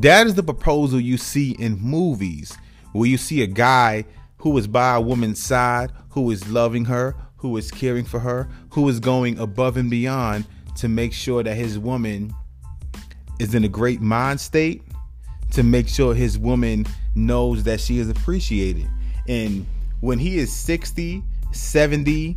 That 0.00 0.26
is 0.26 0.34
the 0.34 0.42
proposal 0.42 0.98
you 0.98 1.16
see 1.16 1.52
in 1.52 1.78
movies 1.80 2.58
where 2.90 3.08
you 3.08 3.16
see 3.16 3.40
a 3.40 3.46
guy 3.46 4.04
who 4.38 4.58
is 4.58 4.66
by 4.66 4.96
a 4.96 5.00
woman's 5.00 5.40
side, 5.40 5.92
who 6.10 6.28
is 6.32 6.50
loving 6.50 6.86
her, 6.86 7.14
who 7.36 7.56
is 7.56 7.70
caring 7.70 8.04
for 8.04 8.18
her, 8.18 8.48
who 8.70 8.88
is 8.88 8.98
going 8.98 9.38
above 9.38 9.76
and 9.76 9.88
beyond 9.88 10.44
to 10.74 10.88
make 10.88 11.12
sure 11.12 11.44
that 11.44 11.54
his 11.54 11.78
woman 11.78 12.34
is 13.38 13.54
in 13.54 13.62
a 13.62 13.68
great 13.68 14.00
mind 14.00 14.40
state, 14.40 14.82
to 15.52 15.62
make 15.62 15.86
sure 15.86 16.16
his 16.16 16.36
woman 16.36 16.84
knows 17.14 17.62
that 17.62 17.80
she 17.80 18.00
is 18.00 18.10
appreciated. 18.10 18.88
And 19.28 19.64
when 20.00 20.18
he 20.18 20.38
is 20.38 20.52
60, 20.52 21.22
70, 21.52 22.36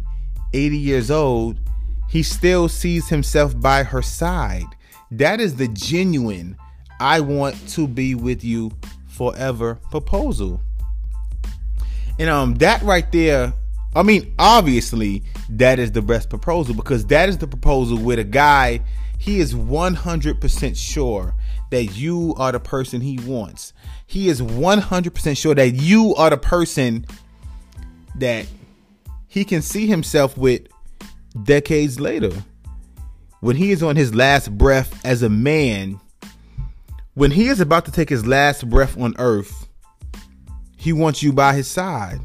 80 0.54 0.78
years 0.78 1.10
old, 1.10 1.58
he 2.12 2.24
still 2.24 2.68
sees 2.68 3.08
himself 3.08 3.58
by 3.58 3.84
her 3.84 4.02
side. 4.02 4.66
That 5.12 5.40
is 5.40 5.56
the 5.56 5.70
genuine, 5.70 6.58
I 7.00 7.22
want 7.22 7.56
to 7.70 7.88
be 7.88 8.16
with 8.16 8.44
you 8.44 8.72
forever 9.08 9.76
proposal. 9.90 10.62
And 12.20 12.30
um 12.30 12.56
that 12.56 12.82
right 12.82 13.10
there, 13.14 13.54
I 13.96 14.04
mean, 14.04 14.34
obviously 14.38 15.24
that 15.52 15.80
is 15.80 15.94
the 15.94 16.02
best 16.02 16.30
proposal 16.30 16.76
because 16.76 17.06
that 17.08 17.30
is 17.30 17.38
the 17.38 17.48
proposal 17.48 17.98
with 17.98 18.20
a 18.20 18.26
guy 18.26 18.82
he 19.18 19.40
is 19.40 19.54
100% 19.54 20.76
sure 20.76 21.36
that 21.70 21.96
you 21.96 22.34
are 22.38 22.52
the 22.52 22.60
person 22.60 23.02
he 23.02 23.20
wants. 23.20 23.72
He 24.08 24.30
is 24.30 24.42
100% 24.42 25.38
sure 25.38 25.54
that 25.54 25.70
you 25.76 26.16
are 26.16 26.32
the 26.32 26.38
person 26.38 27.06
that 28.16 28.48
he 29.28 29.46
can 29.46 29.62
see 29.62 29.86
himself 29.86 30.36
with 30.38 30.68
decades 31.44 32.00
later. 32.00 32.32
When 33.40 33.56
he 33.56 33.72
is 33.72 33.82
on 33.82 33.96
his 33.96 34.14
last 34.14 34.56
breath 34.58 35.04
as 35.06 35.24
a 35.24 35.30
man, 35.30 36.00
when 37.14 37.32
he 37.32 37.48
is 37.48 37.60
about 37.60 37.86
to 37.86 37.92
take 37.92 38.10
his 38.10 38.26
last 38.26 38.70
breath 38.70 38.98
on 38.98 39.16
earth, 39.18 39.68
he 40.78 40.94
wants 40.94 41.22
you 41.22 41.34
by 41.34 41.54
his 41.54 41.68
side. 41.68 42.20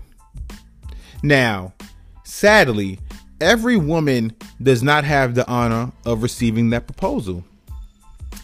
Now, 1.23 1.73
sadly, 2.25 3.01
every 3.41 3.77
woman 3.77 4.33
does 4.63 4.83
not 4.83 5.05
have 5.05 5.35
the 5.35 5.47
honor 5.49 5.93
of 6.05 6.23
receiving 6.23 6.71
that 6.71 6.87
proposal. 6.87 7.45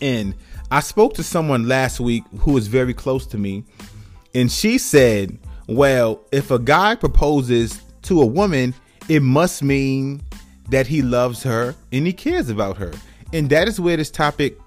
And 0.00 0.34
I 0.70 0.80
spoke 0.80 1.14
to 1.14 1.22
someone 1.22 1.68
last 1.68 2.00
week 2.00 2.24
who 2.40 2.56
is 2.56 2.66
very 2.66 2.94
close 2.94 3.26
to 3.28 3.38
me, 3.38 3.64
and 4.34 4.50
she 4.50 4.78
said, 4.78 5.38
Well, 5.68 6.20
if 6.32 6.50
a 6.50 6.58
guy 6.58 6.94
proposes 6.94 7.80
to 8.02 8.20
a 8.20 8.26
woman, 8.26 8.74
it 9.08 9.20
must 9.22 9.62
mean 9.62 10.22
that 10.68 10.86
he 10.86 11.02
loves 11.02 11.42
her 11.42 11.74
and 11.92 12.06
he 12.06 12.12
cares 12.12 12.48
about 12.48 12.76
her. 12.76 12.92
And 13.32 13.50
that 13.50 13.68
is 13.68 13.80
where 13.80 13.96
this 13.96 14.10
topic 14.10 14.58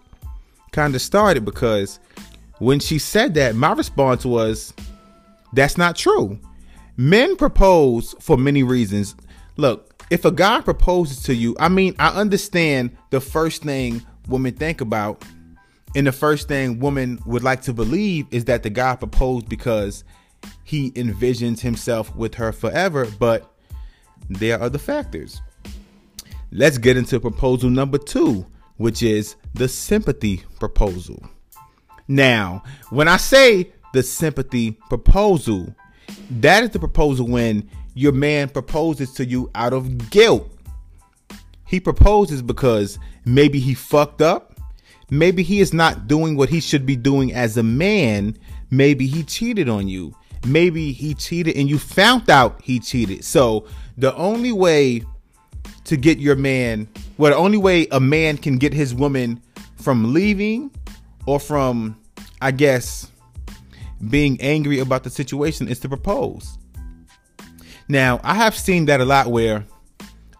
kind 0.71 0.95
of 0.95 1.01
started 1.01 1.45
because 1.45 1.99
when 2.59 2.79
she 2.79 2.99
said 2.99 3.33
that, 3.35 3.55
my 3.55 3.73
response 3.73 4.25
was, 4.25 4.73
that's 5.53 5.77
not 5.77 5.95
true. 5.95 6.39
Men 6.97 7.35
propose 7.35 8.15
for 8.19 8.37
many 8.37 8.63
reasons. 8.63 9.15
Look, 9.57 10.03
if 10.09 10.25
a 10.25 10.31
guy 10.31 10.61
proposes 10.61 11.23
to 11.23 11.33
you, 11.33 11.55
I 11.59 11.69
mean, 11.69 11.95
I 11.99 12.09
understand 12.09 12.95
the 13.09 13.19
first 13.19 13.63
thing 13.63 14.05
women 14.27 14.53
think 14.53 14.81
about, 14.81 15.23
and 15.95 16.07
the 16.07 16.11
first 16.11 16.47
thing 16.47 16.79
women 16.79 17.19
would 17.25 17.43
like 17.43 17.61
to 17.63 17.73
believe 17.73 18.27
is 18.31 18.45
that 18.45 18.63
the 18.63 18.69
guy 18.69 18.95
proposed 18.95 19.49
because 19.49 20.03
he 20.63 20.91
envisions 20.91 21.59
himself 21.59 22.15
with 22.15 22.35
her 22.35 22.51
forever, 22.51 23.07
but 23.19 23.51
there 24.29 24.59
are 24.59 24.63
other 24.63 24.77
factors. 24.77 25.41
Let's 26.55 26.77
get 26.77 26.97
into 26.97 27.19
proposal 27.19 27.69
number 27.69 27.97
two, 27.97 28.45
which 28.77 29.03
is 29.03 29.35
the 29.53 29.67
sympathy 29.67 30.43
proposal. 30.59 31.21
Now, 32.07 32.63
when 32.89 33.07
I 33.07 33.17
say 33.17 33.74
the 33.95 34.03
sympathy 34.03 34.71
proposal. 34.89 35.74
That 36.29 36.65
is 36.65 36.71
the 36.71 36.79
proposal 36.79 37.27
when 37.27 37.69
your 37.93 38.12
man 38.12 38.50
proposes 38.50 39.13
to 39.13 39.25
you 39.25 39.50
out 39.55 39.71
of 39.71 40.09
guilt. 40.09 40.51
He 41.65 41.79
proposes 41.79 42.41
because 42.41 43.00
maybe 43.24 43.57
he 43.59 43.74
fucked 43.74 44.21
up. 44.21 44.59
Maybe 45.09 45.43
he 45.43 45.62
is 45.62 45.74
not 45.74 46.07
doing 46.07 46.35
what 46.35 46.50
he 46.50 46.59
should 46.59 46.85
be 46.85 46.97
doing 46.97 47.33
as 47.33 47.55
a 47.55 47.63
man. 47.63 48.38
Maybe 48.69 49.07
he 49.07 49.24
cheated 49.24 49.69
on 49.69 49.88
you. 49.88 50.13
Maybe 50.45 50.91
he 50.91 51.13
cheated 51.13 51.55
and 51.55 51.69
you 51.69 51.79
found 51.79 52.29
out 52.29 52.62
he 52.62 52.81
cheated. 52.81 53.24
So 53.24 53.65
the 53.97 54.13
only 54.15 54.51
way 54.51 55.03
to 55.85 55.97
get 55.97 56.17
your 56.19 56.35
man, 56.35 56.87
well, 57.17 57.31
the 57.31 57.37
only 57.37 57.57
way 57.57 57.87
a 57.91 57.99
man 57.99 58.37
can 58.37 58.57
get 58.57 58.73
his 58.73 58.93
woman 58.93 59.41
from 59.77 60.13
leaving 60.13 60.71
or 61.25 61.39
from, 61.39 61.99
I 62.41 62.51
guess, 62.51 63.11
being 64.09 64.39
angry 64.41 64.79
about 64.79 65.03
the 65.03 65.09
situation 65.09 65.67
is 65.67 65.79
to 65.79 65.89
propose. 65.89 66.57
Now, 67.87 68.19
I 68.23 68.33
have 68.33 68.57
seen 68.57 68.85
that 68.85 68.99
a 68.99 69.05
lot 69.05 69.27
where 69.27 69.65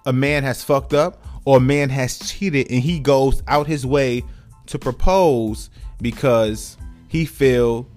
a 0.06 0.14
man 0.14 0.44
has 0.44 0.64
fucked 0.64 0.94
up 0.94 1.24
or 1.46 1.58
a 1.58 1.62
man 1.62 1.90
has 1.90 2.18
cheated 2.20 2.72
and 2.72 2.82
he 2.82 3.00
goes 3.00 3.44
out 3.48 3.68
his 3.68 3.86
way 3.86 4.24
to 4.68 4.80
propose 4.80 5.70
because 6.02 6.76
he 7.08 7.26
feel 7.26 7.88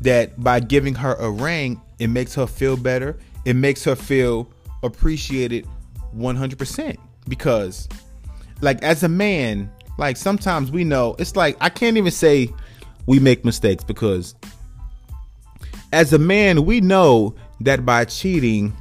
that 0.00 0.42
by 0.42 0.60
giving 0.60 0.94
her 0.94 1.14
a 1.14 1.30
ring, 1.30 1.80
it 1.98 2.08
makes 2.08 2.34
her 2.34 2.46
feel 2.46 2.76
better. 2.76 3.18
It 3.44 3.54
makes 3.54 3.84
her 3.84 3.94
feel 3.94 4.50
appreciated 4.82 5.66
100% 6.16 6.96
because 7.28 7.88
like 8.60 8.82
as 8.82 9.02
a 9.02 9.08
man, 9.08 9.70
like 9.98 10.16
sometimes 10.16 10.70
we 10.70 10.84
know 10.84 11.16
it's 11.18 11.36
like 11.36 11.56
I 11.60 11.68
can't 11.68 11.96
even 11.96 12.12
say 12.12 12.50
we 13.06 13.18
make 13.18 13.44
mistakes 13.44 13.84
because 13.84 14.34
as 15.92 16.12
a 16.12 16.18
man, 16.18 16.64
we 16.64 16.80
know 16.80 17.34
that 17.60 17.84
by 17.84 18.04
cheating, 18.04 18.72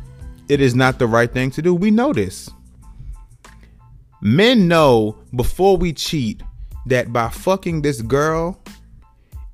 it 0.48 0.62
is 0.62 0.76
not 0.76 1.00
the 1.00 1.08
right 1.08 1.32
thing 1.32 1.52
to 1.52 1.62
do. 1.62 1.74
We 1.74 1.92
know 1.92 2.14
this. 2.14 2.50
Men 4.22 4.68
know 4.68 5.18
before 5.36 5.78
we 5.78 5.94
cheat 5.94 6.44
that 6.86 7.12
by 7.14 7.30
fucking 7.30 7.82
this 7.82 8.02
girl, 8.02 8.62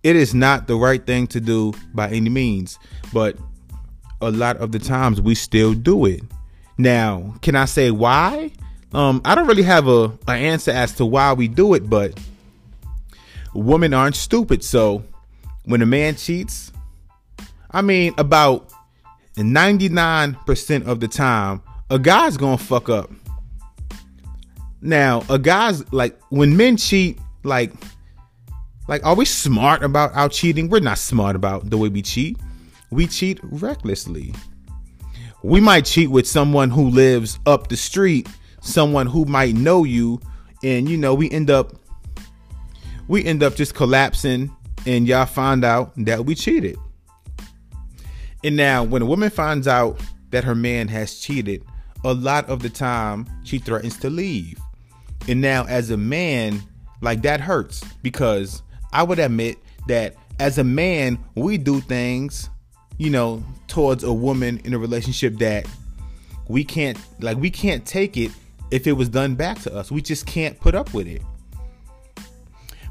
it 0.04 0.16
is 0.16 0.34
not 0.34 0.68
the 0.68 0.76
right 0.76 1.06
thing 1.06 1.28
to 1.28 1.40
do 1.40 1.74
by 1.94 2.10
any 2.10 2.30
means. 2.30 2.78
But 3.14 3.38
a 4.22 4.32
lot 4.32 4.58
of 4.58 4.72
the 4.72 4.80
times 4.80 5.22
we 5.22 5.36
still 5.36 5.74
do 5.74 6.06
it. 6.06 6.24
Now, 6.78 7.36
can 7.42 7.56
I 7.56 7.66
say 7.66 7.92
why? 7.92 8.52
Um, 8.94 9.22
I 9.26 9.36
don't 9.36 9.48
really 9.48 9.64
have 9.64 9.88
a 9.88 10.06
an 10.28 10.38
answer 10.40 10.72
as 10.72 10.94
to 10.96 11.06
why 11.06 11.34
we 11.34 11.48
do 11.48 11.74
it, 11.74 11.90
but 11.90 12.18
women 13.54 13.94
aren't 13.94 14.16
stupid. 14.16 14.64
So 14.64 15.04
when 15.66 15.82
a 15.82 15.86
man 15.86 16.16
cheats, 16.16 16.72
I 17.72 17.82
mean, 17.82 18.14
about 18.18 18.72
99% 19.36 20.88
of 20.88 21.00
the 21.00 21.08
time, 21.08 21.62
a 21.90 22.00
guy's 22.00 22.38
gonna 22.38 22.58
fuck 22.58 22.90
up. 22.90 23.12
Now, 24.82 25.24
a 25.30 25.40
guy's 25.40 25.92
like 25.92 26.20
when 26.30 26.56
men 26.56 26.78
cheat, 26.78 27.20
like, 27.44 27.74
like, 28.88 29.04
are 29.06 29.16
we 29.16 29.26
smart 29.26 29.84
about 29.84 30.16
our 30.16 30.30
cheating? 30.30 30.70
We're 30.70 30.80
not 30.80 31.00
smart 31.00 31.36
about 31.36 31.70
the 31.70 31.78
way 31.78 31.90
we 31.90 32.02
cheat. 32.02 32.38
We 32.92 33.08
cheat 33.08 33.40
recklessly. 33.44 34.34
We 35.46 35.62
might 35.62 35.86
cheat 35.86 36.10
with 36.10 36.28
someone 36.28 36.72
who 36.72 36.90
lives 36.90 37.38
up 37.46 37.68
the 37.68 37.78
street, 37.78 38.28
someone 38.62 39.06
who 39.06 39.26
might 39.26 39.54
know 39.54 39.84
you, 39.84 40.20
and 40.64 40.90
you 40.90 40.98
know, 40.98 41.14
we 41.14 41.30
end 41.30 41.52
up 41.52 41.74
we 43.08 43.24
end 43.24 43.44
up 43.44 43.54
just 43.54 43.76
collapsing 43.76 44.50
and 44.88 45.08
y'all 45.08 45.28
find 45.28 45.64
out 45.64 45.94
that 45.98 46.26
we 46.26 46.34
cheated. 46.34 46.78
And 48.44 48.56
now, 48.56 48.84
when 48.84 49.04
a 49.04 49.06
woman 49.06 49.30
finds 49.30 49.68
out 49.68 50.02
that 50.32 50.44
her 50.44 50.56
man 50.56 50.88
has 50.88 51.20
cheated, 51.20 51.64
a 52.04 52.16
lot 52.16 52.50
of 52.50 52.64
the 52.64 52.70
time 52.70 53.28
she 53.44 53.60
threatens 53.60 54.00
to 54.00 54.10
leave. 54.10 54.60
And 55.28 55.42
now, 55.42 55.66
as 55.66 55.92
a 55.92 55.98
man, 55.98 56.60
like 57.02 57.22
that 57.22 57.40
hurts 57.40 57.84
because 58.02 58.64
I 58.94 59.04
would 59.04 59.20
admit 59.20 59.60
that 59.88 60.16
as 60.40 60.58
a 60.58 60.64
man, 60.64 61.20
we 61.36 61.60
do 61.60 61.82
things, 61.82 62.50
you 62.98 63.10
know, 63.10 63.44
towards 63.68 64.04
a 64.04 64.14
woman 64.14 64.62
in 64.64 64.74
a 64.74 64.78
relationship 64.78 65.36
that 65.38 65.68
we 66.48 66.64
can't, 66.64 66.98
like, 67.20 67.38
we 67.38 67.50
can't 67.50 67.86
take 67.86 68.18
it 68.18 68.32
if 68.72 68.88
it 68.88 68.94
was 68.94 69.10
done 69.10 69.36
back 69.36 69.60
to 69.64 69.74
us. 69.76 69.92
We 69.92 70.02
just 70.02 70.26
can't 70.26 70.60
put 70.60 70.76
up 70.76 70.94
with 70.94 71.08
it. 71.08 71.22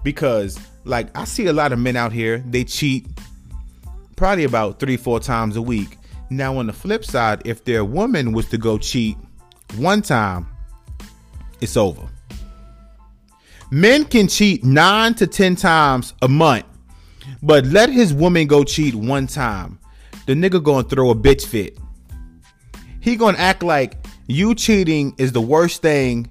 Because, 0.03 0.59
like, 0.85 1.17
I 1.17 1.25
see 1.25 1.47
a 1.47 1.53
lot 1.53 1.73
of 1.73 1.79
men 1.79 1.97
out 1.97 2.13
here, 2.13 2.39
they 2.47 2.65
cheat 2.65 3.07
probably 4.17 4.45
about 4.45 4.79
three, 4.79 4.97
four 4.97 5.21
times 5.21 5.57
a 5.57 5.63
week. 5.63 5.99
Now, 6.31 6.59
on 6.59 6.67
the 6.67 6.73
flip 6.73 7.05
side, 7.05 7.43
if 7.45 7.65
their 7.65 7.85
woman 7.85 8.33
was 8.33 8.49
to 8.51 8.59
go 8.59 8.79
cheat 8.79 9.17
one 9.77 10.03
time, 10.03 10.47
it's 11.61 11.77
over. 11.77 12.09
Men 13.71 14.05
can 14.05 14.29
cheat 14.29 14.65
nine 14.65 15.15
to 15.15 15.27
ten 15.27 15.57
times 15.57 16.15
a 16.23 16.29
month, 16.29 16.67
but 17.43 17.65
let 17.67 17.89
his 17.89 18.13
woman 18.13 18.47
go 18.47 18.63
cheat 18.63 18.95
one 18.95 19.27
time. 19.27 19.79
The 20.27 20.35
nigga 20.35 20.63
gonna 20.63 20.89
throw 20.89 21.11
a 21.11 21.15
bitch 21.15 21.47
fit. 21.47 21.79
He 23.01 23.17
gonna 23.17 23.39
act 23.39 23.63
like 23.63 23.97
you 24.27 24.55
cheating 24.55 25.15
is 25.19 25.33
the 25.33 25.41
worst 25.41 25.83
thing 25.83 26.29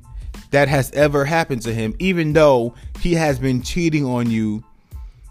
that 0.51 0.67
has 0.67 0.91
ever 0.91 1.25
happened 1.25 1.62
to 1.63 1.73
him, 1.73 1.95
even 2.00 2.33
though 2.33 2.73
he 3.00 3.13
has 3.13 3.38
been 3.39 3.62
cheating 3.62 4.05
on 4.05 4.29
you 4.29 4.63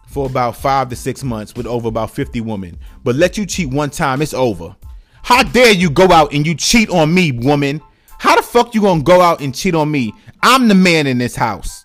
for 0.07 0.27
about 0.27 0.57
five 0.57 0.89
to 0.91 0.97
six 0.97 1.25
months 1.25 1.55
with 1.55 1.67
over 1.67 1.89
about 1.89 2.11
50 2.11 2.41
women. 2.43 2.79
But 3.03 3.17
let 3.17 3.39
you 3.39 3.47
cheat 3.47 3.71
one 3.71 3.91
time, 3.91 4.23
it's 4.23 4.35
over. 4.35 4.77
How 5.23 5.43
dare 5.43 5.73
you 5.73 5.91
go 5.91 6.11
out 6.13 6.33
and 6.33 6.47
you 6.47 6.55
cheat 6.55 6.91
on 6.91 7.13
me, 7.13 7.33
woman? 7.33 7.81
How 8.19 8.37
the 8.37 8.43
fuck 8.43 8.75
you 8.75 8.83
gonna 8.83 9.03
go 9.03 9.21
out 9.21 9.41
and 9.41 9.55
cheat 9.55 9.75
on 9.75 9.91
me? 9.91 10.13
I'm 10.43 10.69
the 10.69 10.75
man 10.75 11.07
in 11.07 11.19
this 11.19 11.35
house. 11.35 11.82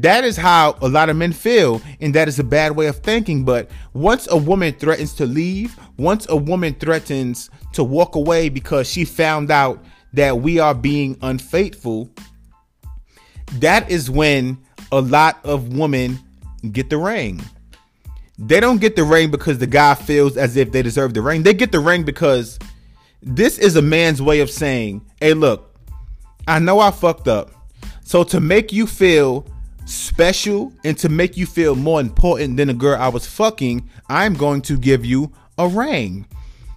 That 0.00 0.24
is 0.24 0.36
how 0.36 0.76
a 0.82 0.88
lot 0.88 1.08
of 1.08 1.16
men 1.16 1.32
feel, 1.32 1.80
and 2.02 2.14
that 2.14 2.28
is 2.28 2.38
a 2.38 2.44
bad 2.44 2.76
way 2.76 2.86
of 2.86 2.98
thinking. 2.98 3.44
But 3.44 3.70
once 3.94 4.28
a 4.30 4.36
woman 4.36 4.74
threatens 4.74 5.14
to 5.14 5.24
leave, 5.24 5.74
once 5.96 6.26
a 6.28 6.36
woman 6.36 6.74
threatens 6.74 7.48
to 7.72 7.82
walk 7.82 8.14
away 8.14 8.50
because 8.50 8.90
she 8.90 9.06
found 9.06 9.50
out 9.50 9.82
that 10.12 10.40
we 10.40 10.58
are 10.58 10.74
being 10.74 11.16
unfaithful, 11.22 12.10
that 13.54 13.90
is 13.90 14.10
when 14.10 14.58
a 14.92 15.00
lot 15.00 15.38
of 15.44 15.74
women 15.74 16.18
get 16.72 16.90
the 16.90 16.98
ring. 16.98 17.40
They 18.38 18.60
don't 18.60 18.82
get 18.82 18.96
the 18.96 19.04
ring 19.04 19.30
because 19.30 19.56
the 19.56 19.66
guy 19.66 19.94
feels 19.94 20.36
as 20.36 20.58
if 20.58 20.72
they 20.72 20.82
deserve 20.82 21.14
the 21.14 21.22
ring. 21.22 21.42
They 21.42 21.54
get 21.54 21.72
the 21.72 21.80
ring 21.80 22.04
because 22.04 22.58
this 23.22 23.58
is 23.58 23.76
a 23.76 23.82
man's 23.82 24.20
way 24.20 24.40
of 24.40 24.50
saying, 24.50 25.06
hey, 25.22 25.32
look, 25.32 25.74
I 26.46 26.58
know 26.58 26.80
I 26.80 26.90
fucked 26.90 27.28
up. 27.28 27.50
So 28.04 28.24
to 28.24 28.40
make 28.40 28.74
you 28.74 28.86
feel 28.86 29.46
special 29.86 30.72
and 30.84 30.98
to 30.98 31.08
make 31.08 31.36
you 31.36 31.46
feel 31.46 31.74
more 31.74 32.00
important 32.00 32.56
than 32.56 32.68
the 32.68 32.74
girl 32.74 33.00
I 33.00 33.08
was 33.08 33.26
fucking, 33.26 33.88
I'm 34.08 34.34
going 34.34 34.62
to 34.62 34.76
give 34.76 35.04
you 35.04 35.32
a 35.58 35.66
ring. 35.68 36.26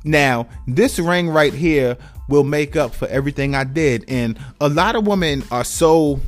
Now, 0.05 0.47
this 0.67 0.97
ring 0.99 1.29
right 1.29 1.53
here 1.53 1.97
will 2.29 2.43
make 2.43 2.75
up 2.75 2.93
for 2.93 3.07
everything 3.07 3.55
I 3.55 3.65
did. 3.65 4.05
And 4.07 4.39
a 4.61 4.69
lot 4.69 4.95
of 4.95 5.05
women 5.05 5.43
are 5.51 5.63
so, 5.63 6.21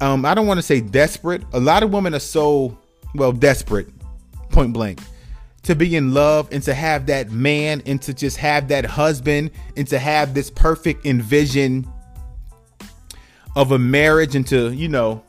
um, 0.00 0.24
I 0.24 0.34
don't 0.34 0.46
want 0.46 0.58
to 0.58 0.62
say 0.62 0.80
desperate. 0.80 1.42
A 1.52 1.60
lot 1.60 1.82
of 1.82 1.92
women 1.92 2.14
are 2.14 2.20
so 2.20 2.78
well, 3.14 3.32
desperate, 3.32 3.88
point 4.50 4.72
blank, 4.72 5.00
to 5.64 5.74
be 5.74 5.94
in 5.96 6.14
love 6.14 6.48
and 6.50 6.62
to 6.64 6.74
have 6.74 7.06
that 7.06 7.30
man 7.30 7.82
and 7.86 8.00
to 8.02 8.14
just 8.14 8.36
have 8.38 8.68
that 8.68 8.84
husband 8.84 9.50
and 9.76 9.86
to 9.88 9.98
have 9.98 10.34
this 10.34 10.50
perfect 10.50 11.06
envision 11.06 11.86
of 13.56 13.72
a 13.72 13.78
marriage 13.78 14.34
and 14.34 14.46
to, 14.48 14.72
you 14.72 14.88
know, 14.88 15.22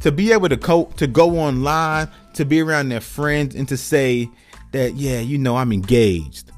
to 0.00 0.12
be 0.12 0.32
able 0.32 0.48
to 0.48 0.56
co- 0.56 0.90
to 0.96 1.06
go 1.06 1.38
online, 1.38 2.08
to 2.34 2.44
be 2.44 2.60
around 2.60 2.88
their 2.88 3.00
friends 3.00 3.54
and 3.54 3.68
to 3.68 3.76
say 3.76 4.28
that, 4.72 4.94
yeah, 4.94 5.20
you 5.20 5.38
know, 5.38 5.56
I'm 5.56 5.72
engaged. 5.72 6.50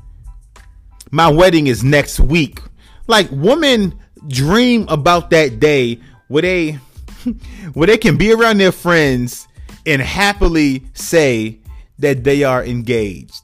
My 1.11 1.29
wedding 1.29 1.67
is 1.67 1.85
next 1.85 2.19
week. 2.19 2.61
Like 3.07 3.29
women 3.31 3.99
dream 4.29 4.87
about 4.89 5.31
that 5.31 5.61
day 5.61 6.01
where 6.29 6.43
they 6.43 6.73
where 7.75 7.87
they 7.87 7.99
can 7.99 8.17
be 8.17 8.33
around 8.33 8.59
their 8.59 8.73
friends 8.73 9.47
and 9.85 10.03
happily 10.03 10.85
say 10.95 11.61
that 11.99 12.25
they 12.25 12.43
are 12.43 12.65
engaged. 12.65 13.43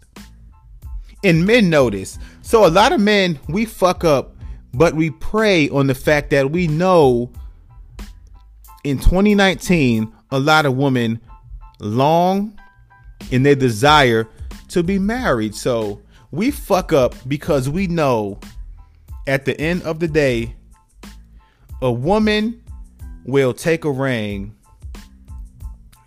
And 1.25 1.47
men 1.47 1.71
notice. 1.71 2.19
So 2.43 2.67
a 2.67 2.69
lot 2.69 2.93
of 2.93 3.01
men, 3.01 3.39
we 3.49 3.65
fuck 3.65 4.05
up, 4.05 4.37
but 4.75 4.95
we 4.95 5.11
prey 5.11 5.69
on 5.71 5.87
the 5.87 5.95
fact 5.95 6.31
that 6.31 6.51
we 6.51 6.67
know 6.67 7.31
in 8.85 8.99
2019, 8.99 10.13
a 10.31 10.39
lot 10.39 10.67
of 10.67 10.77
women 10.77 11.21
long 11.81 12.59
in 13.31 13.43
their 13.43 13.55
desire 13.55 14.29
to 14.69 14.83
be 14.83 14.99
married. 14.99 15.55
So 15.55 16.03
we 16.31 16.51
fuck 16.51 16.93
up 16.93 17.15
because 17.29 17.69
we 17.69 17.87
know 17.87 18.41
at 19.27 19.45
the 19.45 19.59
end 19.61 19.83
of 19.83 20.01
the 20.01 20.09
day, 20.09 20.57
a 21.81 21.93
woman 21.93 22.63
will 23.25 23.53
take 23.53 23.85
a 23.85 23.91
ring 23.91 24.55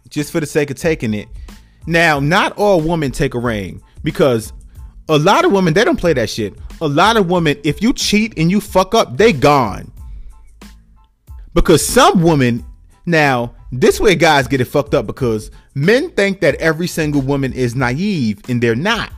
just 0.10 0.32
for 0.32 0.40
the 0.40 0.46
sake 0.46 0.70
of 0.70 0.78
taking 0.78 1.14
it. 1.14 1.28
Now, 1.88 2.20
not 2.20 2.54
all 2.54 2.82
women 2.82 3.12
take 3.12 3.34
a 3.34 3.40
ring 3.40 3.82
because 4.04 4.54
a 5.08 5.18
lot 5.18 5.46
of 5.46 5.52
women 5.52 5.74
they 5.74 5.84
don't 5.84 6.00
play 6.00 6.14
that 6.14 6.30
shit. 6.30 6.56
A 6.82 6.88
lot 6.88 7.16
of 7.18 7.30
women, 7.30 7.58
if 7.64 7.82
you 7.82 7.94
cheat 7.94 8.38
and 8.38 8.50
you 8.50 8.60
fuck 8.60 8.96
up, 8.96 9.18
they 9.18 9.32
gone. 9.32 9.92
Because 11.56 11.84
some 11.84 12.22
women 12.22 12.66
now, 13.06 13.56
this 13.72 14.00
way 14.00 14.16
guys 14.16 14.48
get 14.48 14.62
it 14.62 14.66
fucked 14.66 14.94
up 14.94 15.08
because 15.08 15.50
men 15.74 16.12
think 16.12 16.42
that 16.42 16.56
every 16.56 16.86
single 16.86 17.22
woman 17.22 17.54
is 17.54 17.76
naive 17.76 18.42
and 18.50 18.62
they're 18.62 18.76
not. 18.76 19.12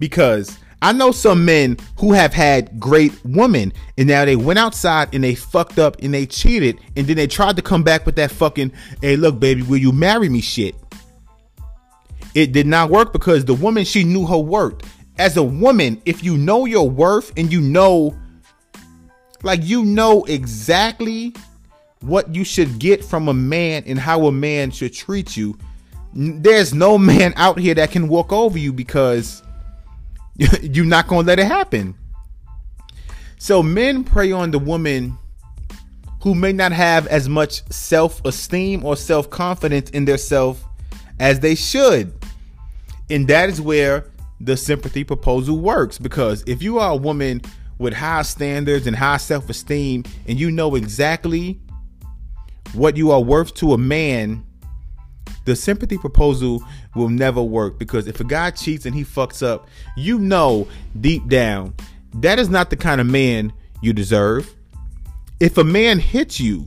Because 0.00 0.58
I 0.82 0.92
know 0.92 1.12
some 1.12 1.44
men 1.44 1.76
who 1.98 2.12
have 2.12 2.34
had 2.34 2.80
great 2.80 3.12
women 3.24 3.72
and 3.96 4.08
now 4.08 4.24
they 4.24 4.34
went 4.34 4.58
outside 4.58 5.14
and 5.14 5.22
they 5.22 5.36
fucked 5.36 5.78
up 5.78 6.02
and 6.02 6.12
they 6.12 6.26
cheated 6.26 6.80
and 6.96 7.06
then 7.06 7.16
they 7.16 7.28
tried 7.28 7.56
to 7.56 7.62
come 7.62 7.84
back 7.84 8.04
with 8.04 8.16
that 8.16 8.32
fucking, 8.32 8.72
hey, 9.00 9.16
look, 9.16 9.38
baby, 9.38 9.62
will 9.62 9.78
you 9.78 9.92
marry 9.92 10.28
me 10.28 10.40
shit? 10.40 10.74
It 12.34 12.50
did 12.50 12.66
not 12.66 12.90
work 12.90 13.12
because 13.12 13.44
the 13.44 13.54
woman, 13.54 13.84
she 13.84 14.02
knew 14.02 14.26
her 14.26 14.38
worth. 14.38 14.82
As 15.16 15.36
a 15.36 15.42
woman, 15.44 16.02
if 16.04 16.24
you 16.24 16.36
know 16.36 16.64
your 16.64 16.90
worth 16.90 17.32
and 17.36 17.52
you 17.52 17.60
know, 17.60 18.16
like, 19.42 19.60
you 19.62 19.84
know 19.84 20.24
exactly 20.24 21.34
what 22.00 22.34
you 22.34 22.44
should 22.44 22.78
get 22.78 23.04
from 23.04 23.28
a 23.28 23.34
man 23.34 23.82
and 23.86 23.98
how 23.98 24.26
a 24.26 24.32
man 24.32 24.70
should 24.70 24.94
treat 24.94 25.36
you, 25.36 25.58
there's 26.14 26.74
no 26.74 26.98
man 26.98 27.32
out 27.36 27.58
here 27.58 27.74
that 27.74 27.90
can 27.90 28.08
walk 28.08 28.32
over 28.32 28.58
you 28.58 28.72
because 28.72 29.42
you're 30.62 30.84
not 30.84 31.08
going 31.08 31.24
to 31.24 31.26
let 31.26 31.38
it 31.38 31.46
happen. 31.46 31.94
So 33.38 33.62
men 33.62 34.04
prey 34.04 34.32
on 34.32 34.50
the 34.50 34.58
woman 34.58 35.16
who 36.22 36.34
may 36.34 36.52
not 36.52 36.72
have 36.72 37.06
as 37.06 37.28
much 37.28 37.62
self-esteem 37.70 38.84
or 38.84 38.96
self-confidence 38.96 39.90
in 39.90 40.04
their 40.04 40.18
self 40.18 40.64
as 41.20 41.38
they 41.40 41.54
should. 41.54 42.12
And 43.10 43.28
that 43.28 43.48
is 43.48 43.60
where 43.60 44.10
the 44.40 44.56
sympathy 44.56 45.04
proposal 45.04 45.58
works 45.58 45.98
because 45.98 46.42
if 46.46 46.62
you 46.62 46.78
are 46.78 46.92
a 46.92 46.96
woman 46.96 47.42
with 47.78 47.94
high 47.94 48.22
standards 48.22 48.86
and 48.86 48.96
high 48.96 49.16
self-esteem 49.16 50.04
and 50.26 50.38
you 50.38 50.50
know 50.50 50.74
exactly 50.74 51.60
what 52.72 52.96
you 52.96 53.10
are 53.10 53.20
worth 53.20 53.54
to 53.54 53.72
a 53.72 53.78
man 53.78 54.44
the 55.44 55.56
sympathy 55.56 55.96
proposal 55.96 56.62
will 56.94 57.08
never 57.08 57.42
work 57.42 57.78
because 57.78 58.06
if 58.06 58.20
a 58.20 58.24
guy 58.24 58.50
cheats 58.50 58.84
and 58.84 58.94
he 58.94 59.02
fucks 59.02 59.42
up, 59.46 59.66
you 59.96 60.18
know 60.18 60.68
deep 61.00 61.26
down 61.28 61.74
that 62.14 62.38
is 62.38 62.48
not 62.48 62.70
the 62.70 62.76
kind 62.76 63.00
of 63.00 63.06
man 63.06 63.52
you 63.80 63.92
deserve. 63.92 64.54
If 65.40 65.58
a 65.58 65.64
man 65.64 65.98
hits 65.98 66.40
you 66.40 66.66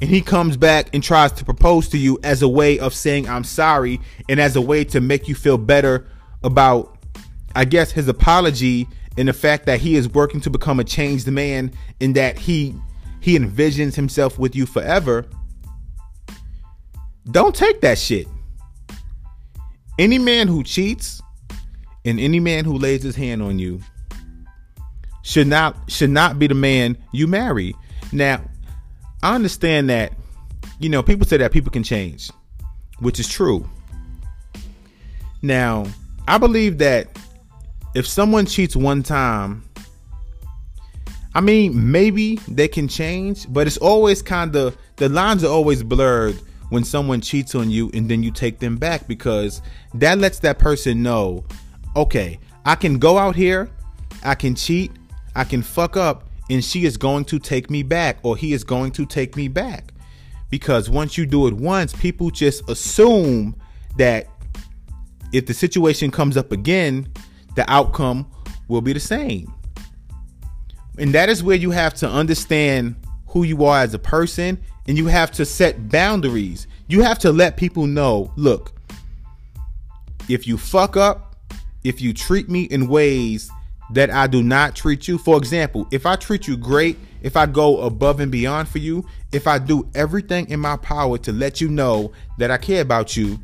and 0.00 0.10
he 0.10 0.22
comes 0.22 0.56
back 0.56 0.88
and 0.92 1.02
tries 1.02 1.32
to 1.32 1.44
propose 1.44 1.88
to 1.90 1.98
you 1.98 2.18
as 2.24 2.42
a 2.42 2.48
way 2.48 2.78
of 2.78 2.94
saying 2.94 3.28
I'm 3.28 3.44
sorry 3.44 4.00
and 4.28 4.40
as 4.40 4.56
a 4.56 4.60
way 4.60 4.84
to 4.84 5.00
make 5.00 5.28
you 5.28 5.34
feel 5.34 5.58
better 5.58 6.08
about 6.42 6.96
I 7.54 7.64
guess 7.64 7.92
his 7.92 8.08
apology 8.08 8.88
and 9.16 9.28
the 9.28 9.32
fact 9.32 9.66
that 9.66 9.80
he 9.80 9.96
is 9.96 10.08
working 10.08 10.40
to 10.40 10.50
become 10.50 10.80
a 10.80 10.84
changed 10.84 11.26
man 11.28 11.72
in 12.00 12.12
that 12.14 12.38
he 12.38 12.74
he 13.20 13.38
envisions 13.38 13.94
himself 13.94 14.38
with 14.38 14.56
you 14.56 14.66
forever 14.66 15.26
don't 17.30 17.54
take 17.54 17.80
that 17.82 17.98
shit. 17.98 18.26
Any 19.98 20.18
man 20.18 20.48
who 20.48 20.64
cheats 20.64 21.20
and 22.04 22.18
any 22.18 22.40
man 22.40 22.64
who 22.64 22.78
lays 22.78 23.02
his 23.02 23.14
hand 23.14 23.42
on 23.42 23.58
you 23.58 23.80
should 25.22 25.46
not 25.46 25.76
should 25.88 26.10
not 26.10 26.38
be 26.38 26.46
the 26.46 26.54
man 26.54 26.96
you 27.12 27.26
marry. 27.26 27.74
Now, 28.12 28.42
I 29.22 29.34
understand 29.34 29.90
that 29.90 30.14
you 30.78 30.88
know, 30.88 31.02
people 31.02 31.26
say 31.26 31.36
that 31.36 31.52
people 31.52 31.70
can 31.70 31.82
change, 31.82 32.30
which 33.00 33.20
is 33.20 33.28
true. 33.28 33.68
Now, 35.42 35.86
I 36.26 36.38
believe 36.38 36.78
that 36.78 37.18
if 37.94 38.06
someone 38.06 38.46
cheats 38.46 38.76
one 38.76 39.02
time, 39.02 39.64
I 41.34 41.40
mean, 41.40 41.90
maybe 41.90 42.36
they 42.48 42.68
can 42.68 42.88
change, 42.88 43.52
but 43.52 43.66
it's 43.66 43.76
always 43.76 44.22
kind 44.22 44.54
of 44.56 44.76
the 44.96 45.08
lines 45.08 45.44
are 45.44 45.50
always 45.50 45.82
blurred 45.82 46.40
when 46.70 46.84
someone 46.84 47.20
cheats 47.20 47.54
on 47.54 47.70
you 47.70 47.90
and 47.94 48.08
then 48.08 48.22
you 48.22 48.30
take 48.30 48.58
them 48.58 48.76
back 48.76 49.06
because 49.06 49.62
that 49.94 50.18
lets 50.18 50.38
that 50.40 50.58
person 50.58 51.02
know, 51.02 51.44
okay, 51.96 52.38
I 52.64 52.74
can 52.74 52.98
go 52.98 53.18
out 53.18 53.36
here, 53.36 53.70
I 54.24 54.34
can 54.34 54.54
cheat, 54.54 54.92
I 55.34 55.44
can 55.44 55.62
fuck 55.62 55.96
up, 55.96 56.28
and 56.48 56.64
she 56.64 56.84
is 56.84 56.96
going 56.96 57.24
to 57.26 57.38
take 57.38 57.70
me 57.70 57.82
back 57.82 58.18
or 58.22 58.36
he 58.36 58.52
is 58.52 58.64
going 58.64 58.92
to 58.92 59.06
take 59.06 59.36
me 59.36 59.48
back. 59.48 59.92
Because 60.48 60.90
once 60.90 61.16
you 61.16 61.26
do 61.26 61.46
it 61.46 61.54
once, 61.54 61.92
people 61.92 62.30
just 62.30 62.68
assume 62.68 63.54
that 63.96 64.28
if 65.32 65.46
the 65.46 65.54
situation 65.54 66.10
comes 66.10 66.36
up 66.36 66.50
again, 66.50 67.06
the 67.54 67.70
outcome 67.70 68.26
will 68.68 68.80
be 68.80 68.92
the 68.92 69.00
same. 69.00 69.52
And 70.98 71.14
that 71.14 71.28
is 71.28 71.42
where 71.42 71.56
you 71.56 71.70
have 71.70 71.94
to 71.94 72.08
understand 72.08 72.96
who 73.26 73.44
you 73.44 73.64
are 73.64 73.80
as 73.80 73.94
a 73.94 73.98
person 73.98 74.60
and 74.86 74.98
you 74.98 75.06
have 75.06 75.30
to 75.32 75.44
set 75.44 75.88
boundaries. 75.88 76.66
You 76.88 77.02
have 77.02 77.18
to 77.20 77.32
let 77.32 77.56
people 77.56 77.86
know 77.86 78.32
look, 78.36 78.72
if 80.28 80.46
you 80.46 80.58
fuck 80.58 80.96
up, 80.96 81.36
if 81.84 82.00
you 82.00 82.12
treat 82.12 82.48
me 82.48 82.64
in 82.64 82.88
ways 82.88 83.50
that 83.92 84.10
I 84.10 84.26
do 84.26 84.42
not 84.42 84.76
treat 84.76 85.08
you, 85.08 85.18
for 85.18 85.36
example, 85.36 85.86
if 85.90 86.06
I 86.06 86.16
treat 86.16 86.46
you 86.46 86.56
great, 86.56 86.98
if 87.22 87.36
I 87.36 87.46
go 87.46 87.80
above 87.82 88.20
and 88.20 88.30
beyond 88.30 88.68
for 88.68 88.78
you, 88.78 89.06
if 89.32 89.46
I 89.46 89.58
do 89.58 89.88
everything 89.94 90.48
in 90.48 90.60
my 90.60 90.76
power 90.76 91.18
to 91.18 91.32
let 91.32 91.60
you 91.60 91.68
know 91.68 92.12
that 92.38 92.50
I 92.50 92.56
care 92.56 92.82
about 92.82 93.16
you, 93.16 93.38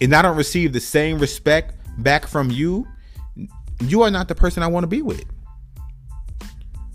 and 0.00 0.14
I 0.14 0.22
don't 0.22 0.36
receive 0.36 0.72
the 0.72 0.80
same 0.80 1.18
respect 1.18 1.74
back 1.98 2.26
from 2.26 2.50
you, 2.50 2.86
you 3.80 4.02
are 4.02 4.10
not 4.10 4.28
the 4.28 4.34
person 4.34 4.62
I 4.62 4.66
want 4.66 4.84
to 4.84 4.88
be 4.88 5.02
with. 5.02 5.24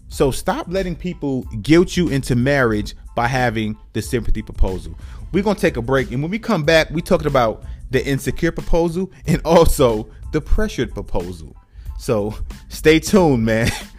So 0.10 0.32
stop 0.32 0.68
letting 0.70 0.96
people 0.96 1.44
guilt 1.62 1.96
you 1.96 2.10
into 2.10 2.36
marriage 2.36 2.96
by 3.16 3.28
having 3.28 3.78
the 3.94 4.02
sympathy 4.02 4.42
proposal. 4.42 4.96
We're 5.32 5.44
going 5.44 5.56
to 5.56 5.62
take 5.62 5.78
a 5.78 5.82
break. 5.82 6.12
And 6.12 6.22
when 6.22 6.32
we 6.32 6.40
come 6.40 6.64
back, 6.64 6.90
we 6.90 7.02
talked 7.02 7.26
about 7.26 7.64
the 7.92 8.06
insecure 8.06 8.52
proposal 8.52 9.12
and 9.28 9.42
also 9.46 10.10
the 10.32 10.42
pressured 10.42 10.94
proposal. 10.94 11.56
So 11.98 12.36
stay 12.70 13.00
tuned, 13.00 13.46
man. 13.46 13.72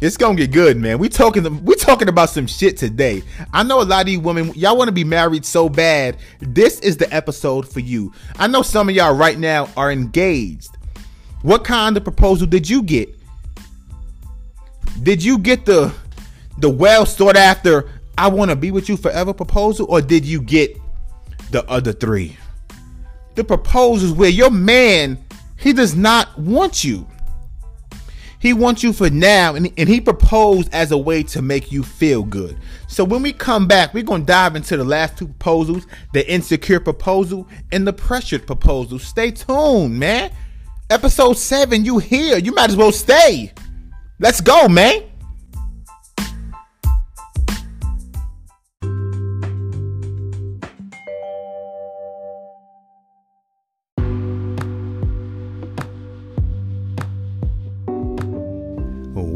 It's 0.00 0.16
gonna 0.16 0.34
get 0.34 0.50
good, 0.50 0.78
man. 0.78 0.98
We 0.98 1.10
talking 1.10 1.62
we 1.62 1.74
talking 1.74 2.08
about 2.08 2.30
some 2.30 2.46
shit 2.46 2.78
today. 2.78 3.22
I 3.52 3.62
know 3.62 3.82
a 3.82 3.84
lot 3.84 4.06
of 4.06 4.08
you 4.08 4.18
women, 4.18 4.52
y'all 4.54 4.76
want 4.76 4.88
to 4.88 4.92
be 4.92 5.04
married 5.04 5.44
so 5.44 5.68
bad. 5.68 6.16
This 6.38 6.80
is 6.80 6.96
the 6.96 7.12
episode 7.14 7.68
for 7.68 7.80
you. 7.80 8.12
I 8.36 8.46
know 8.46 8.62
some 8.62 8.88
of 8.88 8.94
y'all 8.94 9.14
right 9.14 9.38
now 9.38 9.68
are 9.76 9.92
engaged. 9.92 10.70
What 11.42 11.64
kind 11.64 11.98
of 11.98 12.04
proposal 12.04 12.46
did 12.46 12.68
you 12.68 12.82
get? 12.82 13.14
Did 15.02 15.22
you 15.22 15.36
get 15.36 15.66
the 15.66 15.92
the 16.58 16.70
well 16.70 17.04
sought 17.04 17.36
after 17.36 17.90
I 18.16 18.28
want 18.28 18.50
to 18.50 18.56
be 18.56 18.70
with 18.70 18.88
you 18.88 18.96
forever 18.96 19.34
proposal 19.34 19.86
or 19.90 20.00
did 20.00 20.24
you 20.24 20.40
get 20.40 20.78
the 21.50 21.68
other 21.68 21.92
3? 21.92 22.34
The 23.34 23.44
proposals 23.44 24.12
where 24.12 24.30
your 24.30 24.50
man 24.50 25.18
he 25.58 25.74
does 25.74 25.94
not 25.94 26.38
want 26.38 26.84
you. 26.84 27.06
He 28.40 28.54
wants 28.54 28.82
you 28.82 28.94
for 28.94 29.10
now, 29.10 29.54
and, 29.54 29.70
and 29.76 29.86
he 29.86 30.00
proposed 30.00 30.72
as 30.72 30.92
a 30.92 30.98
way 30.98 31.22
to 31.24 31.42
make 31.42 31.70
you 31.70 31.82
feel 31.82 32.22
good. 32.22 32.58
So 32.88 33.04
when 33.04 33.22
we 33.22 33.34
come 33.34 33.68
back, 33.68 33.92
we're 33.92 34.02
gonna 34.02 34.24
dive 34.24 34.56
into 34.56 34.78
the 34.78 34.84
last 34.84 35.18
two 35.18 35.26
proposals: 35.26 35.86
the 36.14 36.28
insecure 36.28 36.80
proposal 36.80 37.46
and 37.70 37.86
the 37.86 37.92
pressured 37.92 38.46
proposal. 38.46 38.98
Stay 38.98 39.30
tuned, 39.30 39.98
man. 39.98 40.32
Episode 40.88 41.34
seven, 41.34 41.84
you 41.84 41.98
here? 41.98 42.38
You 42.38 42.52
might 42.52 42.70
as 42.70 42.76
well 42.76 42.92
stay. 42.92 43.52
Let's 44.18 44.40
go, 44.40 44.68
man. 44.68 45.09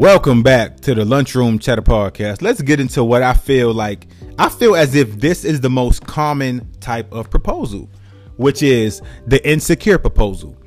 Welcome 0.05 0.43
back 0.43 0.81
to 0.81 0.95
the 0.95 1.03
Lunchroom 1.03 1.59
Chatter 1.59 1.81
Podcast. 1.81 2.43
Let's 2.43 2.61
get 2.61 2.79
into 2.79 3.03
what 3.03 3.23
I 3.23 3.33
feel 3.33 3.73
like. 3.73 4.07
I 4.39 4.51
feel 4.51 4.77
as 4.77 4.95
if 4.95 5.19
this 5.19 5.47
is 5.47 5.63
the 5.63 5.71
most 5.71 6.07
common 6.07 6.71
type 6.79 7.11
of 7.11 7.31
proposal, 7.31 7.89
which 8.37 8.63
is 8.63 9.01
the 9.27 9.43
insecure 9.49 9.97
proposal. 9.97 10.59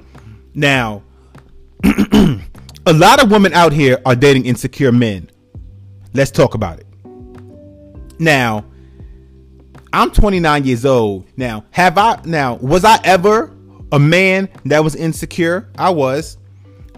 Now, 0.56 1.04
a 1.84 2.93
lot 2.95 3.21
of 3.21 3.30
women 3.30 3.54
out 3.54 3.73
here 3.73 4.02
are 4.08 4.15
dating 4.15 4.47
insecure 4.47 4.91
men. 4.91 5.30
Let's 6.15 6.32
talk 6.32 6.56
about 6.56 6.80
it. 6.80 6.88
Now, 8.17 8.65
I'm 9.93 10.10
29 10.10 10.63
years 10.65 10.84
old. 10.84 11.28
Now, 11.38 11.63
have 11.69 12.00
I 12.00 12.19
now 12.26 12.56
was 12.56 12.84
I 12.84 13.00
ever 13.04 13.56
a 13.91 14.00
man 14.00 14.50
that 14.65 14.84
was 14.84 14.95
insecure? 14.95 15.69
I 15.78 15.91
was. 15.91 16.39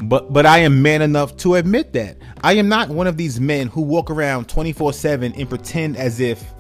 But 0.02 0.32
but 0.32 0.46
I 0.46 0.60
am 0.60 0.82
man 0.82 1.02
enough 1.02 1.36
to 1.38 1.56
admit 1.56 1.94
that. 1.94 2.18
I 2.44 2.54
am 2.54 2.70
not 2.70 2.90
one 2.90 3.08
of 3.08 3.18
these 3.18 3.40
men 3.40 3.68
who 3.68 3.82
walk 3.82 4.10
around 4.10 4.48
24/7 4.48 5.34
and 5.38 5.50
pretend 5.50 5.98
as 5.98 6.20
if 6.20 6.54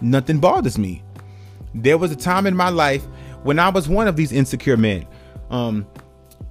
nothing 0.00 0.38
bothers 0.38 0.78
me. 0.78 1.02
There 1.74 1.98
was 1.98 2.12
a 2.12 2.16
time 2.16 2.46
in 2.46 2.56
my 2.56 2.68
life 2.68 3.04
when 3.42 3.58
I 3.58 3.68
was 3.68 3.88
one 3.88 4.08
of 4.08 4.16
these 4.16 4.32
insecure 4.32 4.76
men. 4.76 5.06
Um 5.50 5.86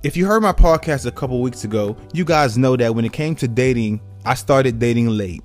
if 0.03 0.15
you 0.15 0.25
heard 0.25 0.43
my 0.43 0.51
podcast 0.51 1.05
a 1.05 1.11
couple 1.11 1.41
weeks 1.41 1.63
ago, 1.63 1.97
you 2.13 2.23
guys 2.23 2.57
know 2.57 2.75
that 2.77 2.93
when 2.93 3.03
it 3.03 3.13
came 3.13 3.35
to 3.35 3.47
dating, 3.47 3.99
I 4.25 4.35
started 4.35 4.79
dating 4.79 5.07
late. 5.07 5.43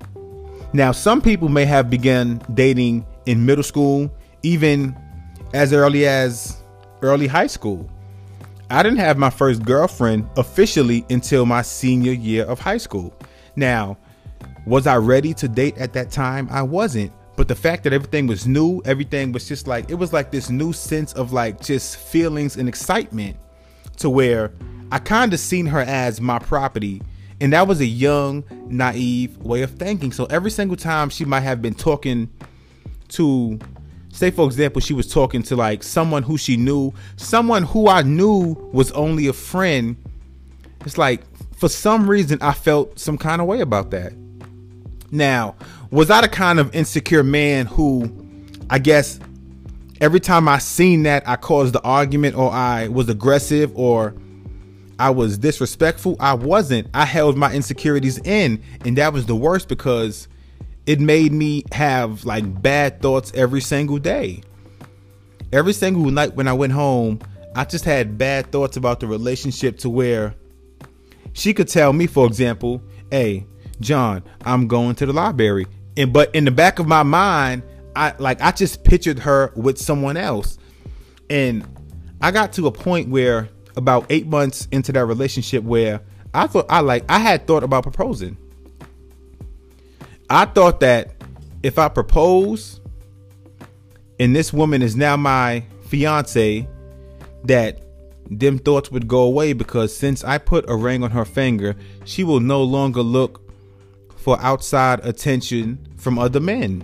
Now, 0.73 0.91
some 0.91 1.21
people 1.21 1.49
may 1.49 1.65
have 1.65 1.89
begun 1.89 2.41
dating 2.53 3.05
in 3.25 3.45
middle 3.45 3.63
school, 3.63 4.11
even 4.43 4.95
as 5.53 5.73
early 5.73 6.05
as 6.05 6.57
early 7.01 7.27
high 7.27 7.47
school. 7.47 7.89
I 8.73 8.81
didn't 8.81 8.97
have 8.97 9.19
my 9.19 9.29
first 9.29 9.63
girlfriend 9.63 10.27
officially 10.35 11.05
until 11.11 11.45
my 11.45 11.61
senior 11.61 12.11
year 12.11 12.43
of 12.45 12.59
high 12.59 12.79
school. 12.79 13.13
Now, 13.55 13.99
was 14.65 14.87
I 14.87 14.95
ready 14.95 15.31
to 15.35 15.47
date 15.47 15.77
at 15.77 15.93
that 15.93 16.09
time? 16.09 16.47
I 16.49 16.63
wasn't. 16.63 17.11
But 17.35 17.47
the 17.47 17.53
fact 17.53 17.83
that 17.83 17.93
everything 17.93 18.25
was 18.25 18.47
new, 18.47 18.81
everything 18.83 19.31
was 19.31 19.47
just 19.47 19.67
like, 19.67 19.91
it 19.91 19.93
was 19.93 20.11
like 20.11 20.31
this 20.31 20.49
new 20.49 20.73
sense 20.73 21.13
of 21.13 21.31
like 21.31 21.61
just 21.61 21.97
feelings 21.97 22.57
and 22.57 22.67
excitement 22.67 23.37
to 23.97 24.09
where 24.09 24.51
I 24.91 24.97
kind 24.97 25.35
of 25.35 25.39
seen 25.39 25.67
her 25.67 25.81
as 25.81 26.19
my 26.19 26.39
property. 26.39 26.99
And 27.41 27.53
that 27.53 27.67
was 27.67 27.79
a 27.79 27.85
young, 27.85 28.43
naive 28.69 29.37
way 29.37 29.61
of 29.61 29.69
thinking. 29.69 30.11
So 30.11 30.25
every 30.25 30.49
single 30.49 30.77
time 30.77 31.11
she 31.11 31.25
might 31.25 31.41
have 31.41 31.61
been 31.61 31.75
talking 31.75 32.27
to, 33.09 33.59
say, 34.13 34.31
for 34.31 34.45
example, 34.45 34.79
she 34.79 34.93
was 34.93 35.11
talking 35.11 35.43
to 35.43 35.55
like 35.55 35.83
someone 35.83 36.23
who 36.23 36.37
she 36.37 36.55
knew, 36.55 36.93
someone 37.17 37.63
who 37.63 37.89
I 37.89 38.03
knew 38.03 38.55
was 38.71 38.91
only 38.91 39.27
a 39.27 39.33
friend. 39.33 39.97
It's 40.85 40.97
like, 40.97 41.21
for 41.55 41.67
some 41.67 42.09
reason, 42.09 42.37
I 42.41 42.53
felt 42.53 42.99
some 42.99 43.17
kind 43.17 43.41
of 43.41 43.47
way 43.47 43.61
about 43.61 43.91
that. 43.91 44.13
Now, 45.11 45.55
was 45.91 46.09
I 46.09 46.21
the 46.21 46.27
kind 46.27 46.59
of 46.59 46.73
insecure 46.75 47.23
man 47.23 47.65
who, 47.65 48.11
I 48.69 48.79
guess, 48.79 49.19
every 49.99 50.19
time 50.19 50.47
I 50.47 50.59
seen 50.59 51.03
that, 51.03 51.27
I 51.27 51.35
caused 51.35 51.73
the 51.73 51.81
argument 51.81 52.35
or 52.35 52.51
I 52.51 52.89
was 52.89 53.09
aggressive 53.09 53.71
or 53.75 54.13
I 54.99 55.09
was 55.09 55.37
disrespectful. 55.37 56.17
I 56.19 56.35
wasn't. 56.35 56.87
I 56.93 57.05
held 57.05 57.35
my 57.35 57.51
insecurities 57.53 58.19
in. 58.19 58.61
And 58.85 58.97
that 58.97 59.11
was 59.11 59.25
the 59.25 59.35
worst 59.35 59.67
because 59.67 60.27
it 60.85 60.99
made 60.99 61.31
me 61.31 61.63
have 61.71 62.25
like 62.25 62.61
bad 62.61 63.01
thoughts 63.01 63.31
every 63.35 63.61
single 63.61 63.97
day. 63.97 64.43
Every 65.51 65.73
single 65.73 66.09
night 66.11 66.35
when 66.35 66.47
I 66.47 66.53
went 66.53 66.73
home, 66.73 67.19
I 67.55 67.65
just 67.65 67.85
had 67.85 68.17
bad 68.17 68.51
thoughts 68.51 68.75
about 68.77 68.99
the 68.99 69.07
relationship 69.07 69.77
to 69.79 69.89
where 69.89 70.35
she 71.33 71.53
could 71.53 71.67
tell 71.67 71.93
me, 71.93 72.07
for 72.07 72.25
example, 72.25 72.81
hey, 73.11 73.45
John, 73.79 74.23
I'm 74.45 74.67
going 74.67 74.95
to 74.95 75.05
the 75.05 75.13
library. 75.13 75.67
And 75.95 76.11
but 76.11 76.33
in 76.33 76.45
the 76.45 76.51
back 76.51 76.79
of 76.79 76.87
my 76.87 77.03
mind, 77.03 77.63
I 77.95 78.13
like 78.17 78.41
I 78.41 78.51
just 78.51 78.83
pictured 78.83 79.19
her 79.19 79.51
with 79.55 79.77
someone 79.77 80.17
else. 80.17 80.57
And 81.29 81.65
I 82.21 82.31
got 82.31 82.53
to 82.53 82.67
a 82.67 82.71
point 82.71 83.09
where 83.09 83.49
about 83.75 84.05
eight 84.09 84.27
months 84.27 84.67
into 84.71 84.91
that 84.91 85.05
relationship 85.05 85.63
where 85.63 86.01
I 86.33 86.47
thought 86.47 86.65
I 86.69 86.79
like 86.79 87.05
I 87.09 87.19
had 87.19 87.47
thought 87.47 87.63
about 87.63 87.83
proposing. 87.83 88.37
I 90.33 90.45
thought 90.45 90.79
that 90.79 91.11
if 91.61 91.77
I 91.77 91.87
propose 91.87 92.81
and 94.19 94.35
this 94.35 94.51
woman 94.51 94.81
is 94.81 94.95
now 94.95 95.15
my 95.15 95.63
fiance, 95.87 96.67
that 97.45 97.81
them 98.29 98.57
thoughts 98.57 98.91
would 98.91 99.07
go 99.07 99.21
away 99.21 99.53
because 99.53 99.95
since 99.95 100.23
I 100.23 100.37
put 100.37 100.69
a 100.69 100.75
ring 100.75 101.03
on 101.03 101.11
her 101.11 101.25
finger, 101.25 101.75
she 102.05 102.23
will 102.23 102.39
no 102.39 102.63
longer 102.63 103.01
look 103.01 103.41
for 104.17 104.39
outside 104.41 105.05
attention 105.05 105.87
from 105.97 106.17
other 106.17 106.39
men 106.39 106.83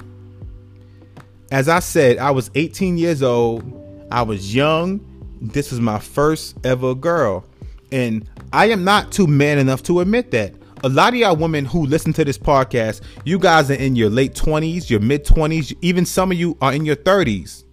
as 1.52 1.68
I 1.68 1.80
said, 1.80 2.18
I 2.18 2.32
was 2.32 2.52
18 2.56 2.98
years 2.98 3.24
old. 3.24 3.64
I 4.12 4.22
was 4.22 4.54
young. 4.54 5.02
This 5.42 5.72
was 5.72 5.80
my 5.80 6.00
first 6.00 6.56
ever 6.64 6.94
girl. 6.94 7.46
And 7.92 8.30
I 8.54 8.68
am 8.68 8.84
not 8.84 9.12
too 9.12 9.28
man 9.28 9.58
enough 9.58 9.82
to 9.84 10.00
admit 10.00 10.32
that. 10.32 10.54
A 10.82 10.88
lot 10.88 11.14
of 11.14 11.20
y'all 11.20 11.36
women 11.36 11.66
who 11.66 11.86
listen 11.86 12.14
to 12.14 12.24
this 12.24 12.38
podcast, 12.38 13.02
you 13.26 13.38
guys 13.38 13.70
are 13.70 13.74
in 13.74 13.98
your 13.98 14.10
late 14.10 14.34
20s, 14.34 14.90
your 14.90 15.02
mid 15.02 15.26
20s, 15.26 15.76
even 15.82 16.06
some 16.06 16.32
of 16.32 16.38
you 16.38 16.58
are 16.62 16.74
in 16.74 16.86
your 16.86 16.96
30s. 16.96 17.66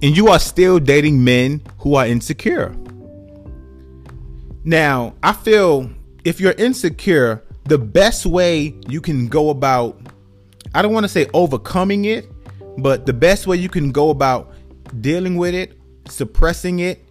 And 0.00 0.16
you 0.16 0.28
are 0.28 0.38
still 0.38 0.78
dating 0.78 1.22
men 1.22 1.60
who 1.80 1.94
are 1.96 2.06
insecure. 2.06 2.74
Now, 4.64 5.14
I 5.22 5.34
feel 5.34 5.90
if 6.24 6.40
you're 6.40 6.52
insecure, 6.52 7.44
the 7.64 7.76
best 7.76 8.24
way 8.24 8.74
you 8.88 9.02
can 9.02 9.28
go 9.28 9.50
about, 9.50 10.00
I 10.74 10.80
don't 10.80 10.94
want 10.94 11.04
to 11.04 11.08
say 11.08 11.26
overcoming 11.34 12.06
it, 12.06 12.26
but 12.78 13.04
the 13.04 13.12
best 13.12 13.46
way 13.46 13.58
you 13.58 13.68
can 13.68 13.92
go 13.92 14.08
about 14.08 14.54
dealing 15.02 15.36
with 15.36 15.54
it, 15.54 15.78
suppressing 16.08 16.78
it, 16.78 17.04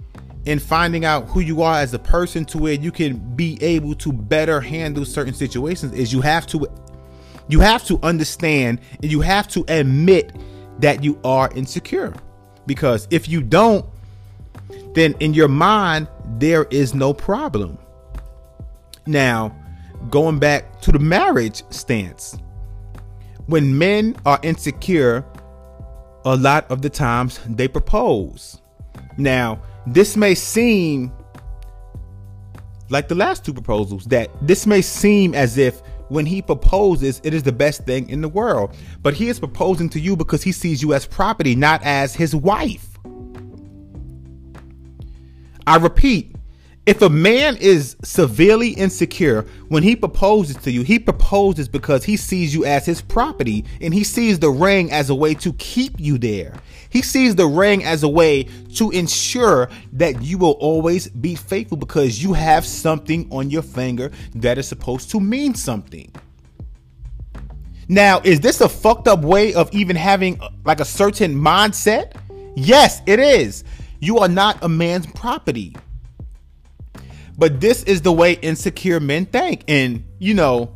and 0.47 0.61
finding 0.61 1.03
out 1.03 1.27
who 1.27 1.41
you 1.41 1.61
are 1.61 1.79
as 1.79 1.93
a 1.93 1.99
person 1.99 2.45
to 2.45 2.57
where 2.57 2.73
you 2.73 2.91
can 2.91 3.17
be 3.35 3.61
able 3.61 3.93
to 3.93 4.13
better 4.13 4.61
handle 4.61 5.03
certain 5.05 5.33
situations 5.33 5.93
is 5.93 6.13
you 6.13 6.21
have 6.21 6.47
to 6.47 6.65
you 7.49 7.59
have 7.59 7.83
to 7.85 7.99
understand 8.01 8.79
and 9.01 9.11
you 9.11 9.21
have 9.21 9.47
to 9.49 9.65
admit 9.67 10.33
that 10.79 11.03
you 11.03 11.19
are 11.23 11.51
insecure. 11.53 12.13
Because 12.65 13.07
if 13.09 13.27
you 13.29 13.41
don't, 13.41 13.85
then 14.93 15.15
in 15.19 15.33
your 15.33 15.47
mind, 15.47 16.07
there 16.37 16.65
is 16.65 16.93
no 16.93 17.13
problem. 17.13 17.77
Now, 19.05 19.55
going 20.09 20.39
back 20.39 20.81
to 20.81 20.91
the 20.91 20.99
marriage 20.99 21.63
stance, 21.69 22.37
when 23.45 23.77
men 23.77 24.17
are 24.25 24.39
insecure, 24.43 25.23
a 26.25 26.35
lot 26.35 26.69
of 26.69 26.81
the 26.81 26.89
times 26.89 27.39
they 27.47 27.69
propose. 27.69 28.61
Now, 29.17 29.59
this 29.93 30.17
may 30.17 30.35
seem 30.35 31.11
like 32.89 33.07
the 33.07 33.15
last 33.15 33.45
two 33.45 33.53
proposals 33.53 34.05
that 34.05 34.29
this 34.41 34.65
may 34.65 34.81
seem 34.81 35.33
as 35.33 35.57
if 35.57 35.81
when 36.09 36.25
he 36.25 36.41
proposes, 36.41 37.19
it 37.23 37.33
is 37.33 37.43
the 37.43 37.51
best 37.51 37.85
thing 37.85 38.09
in 38.09 38.21
the 38.21 38.29
world. 38.29 38.75
But 39.01 39.13
he 39.13 39.27
is 39.27 39.39
proposing 39.39 39.89
to 39.89 39.99
you 39.99 40.15
because 40.15 40.41
he 40.41 40.53
sees 40.53 40.81
you 40.81 40.93
as 40.93 41.05
property, 41.05 41.55
not 41.55 41.83
as 41.83 42.15
his 42.15 42.33
wife. 42.33 42.97
I 45.65 45.75
repeat, 45.75 46.36
if 46.87 47.01
a 47.01 47.09
man 47.09 47.57
is 47.57 47.97
severely 48.01 48.69
insecure 48.69 49.45
when 49.67 49.83
he 49.83 49.93
proposes 49.93 50.55
to 50.55 50.71
you, 50.71 50.83
he 50.83 50.97
proposes 50.97 51.67
because 51.67 52.05
he 52.05 52.15
sees 52.15 52.55
you 52.55 52.63
as 52.63 52.85
his 52.85 53.01
property 53.01 53.65
and 53.81 53.93
he 53.93 54.05
sees 54.05 54.39
the 54.39 54.49
ring 54.49 54.89
as 54.89 55.09
a 55.09 55.15
way 55.15 55.33
to 55.33 55.51
keep 55.53 55.99
you 55.99 56.17
there. 56.17 56.53
He 56.89 57.01
sees 57.01 57.35
the 57.35 57.45
ring 57.45 57.83
as 57.83 58.03
a 58.03 58.07
way 58.07 58.43
to 58.75 58.89
ensure 58.91 59.69
that 59.91 60.21
you 60.21 60.37
will 60.37 60.53
always 60.61 61.09
be 61.09 61.35
faithful 61.35 61.75
because 61.75 62.23
you 62.23 62.31
have 62.31 62.65
something 62.65 63.27
on 63.33 63.49
your 63.49 63.63
finger 63.63 64.09
that 64.35 64.57
is 64.57 64.65
supposed 64.65 65.11
to 65.11 65.19
mean 65.19 65.55
something. 65.55 66.09
Now, 67.89 68.21
is 68.23 68.39
this 68.39 68.61
a 68.61 68.69
fucked 68.69 69.09
up 69.09 69.19
way 69.23 69.53
of 69.53 69.69
even 69.73 69.97
having 69.97 70.39
uh, 70.39 70.51
like 70.63 70.79
a 70.79 70.85
certain 70.85 71.35
mindset? 71.35 72.13
Yes, 72.55 73.01
it 73.05 73.19
is. 73.19 73.65
You 73.99 74.19
are 74.19 74.29
not 74.29 74.63
a 74.63 74.69
man's 74.69 75.07
property. 75.07 75.75
But 77.37 77.61
this 77.61 77.83
is 77.83 78.01
the 78.01 78.11
way 78.11 78.33
insecure 78.33 78.99
men 78.99 79.25
think. 79.25 79.63
And, 79.67 80.03
you 80.19 80.33
know, 80.33 80.75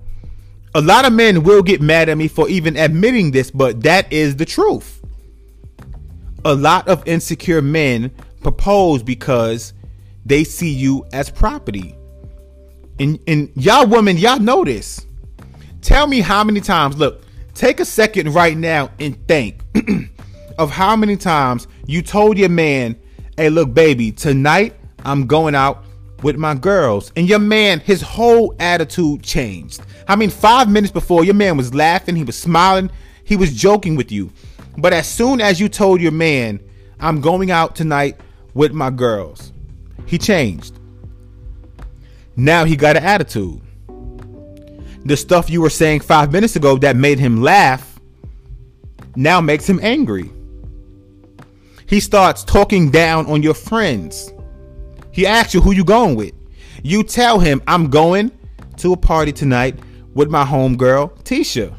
a 0.75 0.81
lot 0.81 1.05
of 1.05 1.13
men 1.13 1.43
will 1.43 1.63
get 1.63 1.81
mad 1.81 2.07
at 2.07 2.17
me 2.17 2.27
for 2.27 2.47
even 2.47 2.77
admitting 2.77 3.31
this, 3.31 3.51
but 3.51 3.81
that 3.83 4.11
is 4.13 4.35
the 4.35 4.45
truth. 4.45 5.03
A 6.45 6.53
lot 6.53 6.87
of 6.87 7.05
insecure 7.07 7.61
men 7.61 8.11
propose 8.41 9.03
because 9.03 9.73
they 10.25 10.43
see 10.43 10.71
you 10.71 11.05
as 11.13 11.29
property. 11.29 11.95
And, 12.99 13.19
and 13.27 13.51
y'all 13.55 13.87
women, 13.87 14.17
y'all 14.17 14.39
know 14.39 14.63
this. 14.63 15.05
Tell 15.81 16.05
me 16.05 16.21
how 16.21 16.43
many 16.43 16.61
times, 16.61 16.97
look, 16.97 17.23
take 17.55 17.79
a 17.79 17.85
second 17.85 18.33
right 18.33 18.55
now 18.55 18.91
and 18.99 19.27
think 19.27 19.61
of 20.59 20.69
how 20.69 20.95
many 20.95 21.17
times 21.17 21.67
you 21.87 22.01
told 22.01 22.37
your 22.37 22.49
man, 22.49 22.95
hey, 23.35 23.49
look, 23.49 23.73
baby, 23.73 24.11
tonight 24.11 24.75
I'm 25.03 25.25
going 25.25 25.55
out 25.55 25.83
with 26.21 26.37
my 26.37 26.53
girls. 26.53 27.11
And 27.15 27.27
your 27.27 27.39
man, 27.39 27.79
his 27.79 28.01
whole 28.01 28.55
attitude 28.59 29.23
changed. 29.23 29.81
I 30.07 30.15
mean, 30.15 30.29
five 30.29 30.69
minutes 30.69 30.91
before, 30.91 31.23
your 31.23 31.33
man 31.33 31.57
was 31.57 31.73
laughing, 31.73 32.15
he 32.15 32.23
was 32.23 32.37
smiling, 32.37 32.91
he 33.23 33.35
was 33.35 33.53
joking 33.53 33.95
with 33.95 34.11
you. 34.11 34.31
But 34.77 34.93
as 34.93 35.07
soon 35.07 35.41
as 35.41 35.59
you 35.59 35.69
told 35.69 36.01
your 36.01 36.11
man, 36.11 36.59
I'm 36.99 37.21
going 37.21 37.51
out 37.51 37.75
tonight 37.75 38.19
with 38.53 38.73
my 38.73 38.89
girls, 38.89 39.51
he 40.05 40.17
changed. 40.17 40.79
Now 42.35 42.65
he 42.65 42.75
got 42.75 42.97
an 42.97 43.03
attitude. 43.03 43.61
The 45.03 45.17
stuff 45.17 45.49
you 45.49 45.61
were 45.61 45.69
saying 45.69 46.01
five 46.01 46.31
minutes 46.31 46.55
ago 46.55 46.77
that 46.77 46.95
made 46.95 47.19
him 47.19 47.41
laugh 47.41 47.99
now 49.15 49.41
makes 49.41 49.67
him 49.67 49.79
angry. 49.81 50.31
He 51.87 51.99
starts 51.99 52.43
talking 52.43 52.91
down 52.91 53.25
on 53.25 53.43
your 53.43 53.53
friends. 53.53 54.31
He 55.11 55.27
asks 55.27 55.53
you 55.53 55.61
who 55.61 55.71
you 55.71 55.83
going 55.83 56.15
with. 56.15 56.33
You 56.83 57.03
tell 57.03 57.39
him 57.39 57.61
I'm 57.67 57.89
going 57.89 58.31
to 58.77 58.93
a 58.93 58.97
party 58.97 59.31
tonight 59.31 59.77
with 60.13 60.29
my 60.29 60.43
homegirl 60.43 61.21
Tisha. 61.23 61.77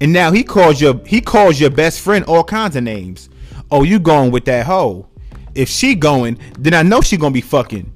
And 0.00 0.12
now 0.12 0.32
he 0.32 0.42
calls 0.42 0.80
your 0.80 1.00
he 1.06 1.20
calls 1.20 1.60
your 1.60 1.70
best 1.70 2.00
friend 2.00 2.24
all 2.24 2.44
kinds 2.44 2.76
of 2.76 2.82
names. 2.82 3.28
Oh, 3.70 3.82
you 3.82 3.98
going 3.98 4.30
with 4.30 4.44
that 4.46 4.66
hoe? 4.66 5.08
If 5.54 5.68
she 5.68 5.94
going, 5.94 6.38
then 6.58 6.74
I 6.74 6.82
know 6.82 7.00
she 7.00 7.16
gonna 7.16 7.32
be 7.32 7.40
fucking. 7.40 7.92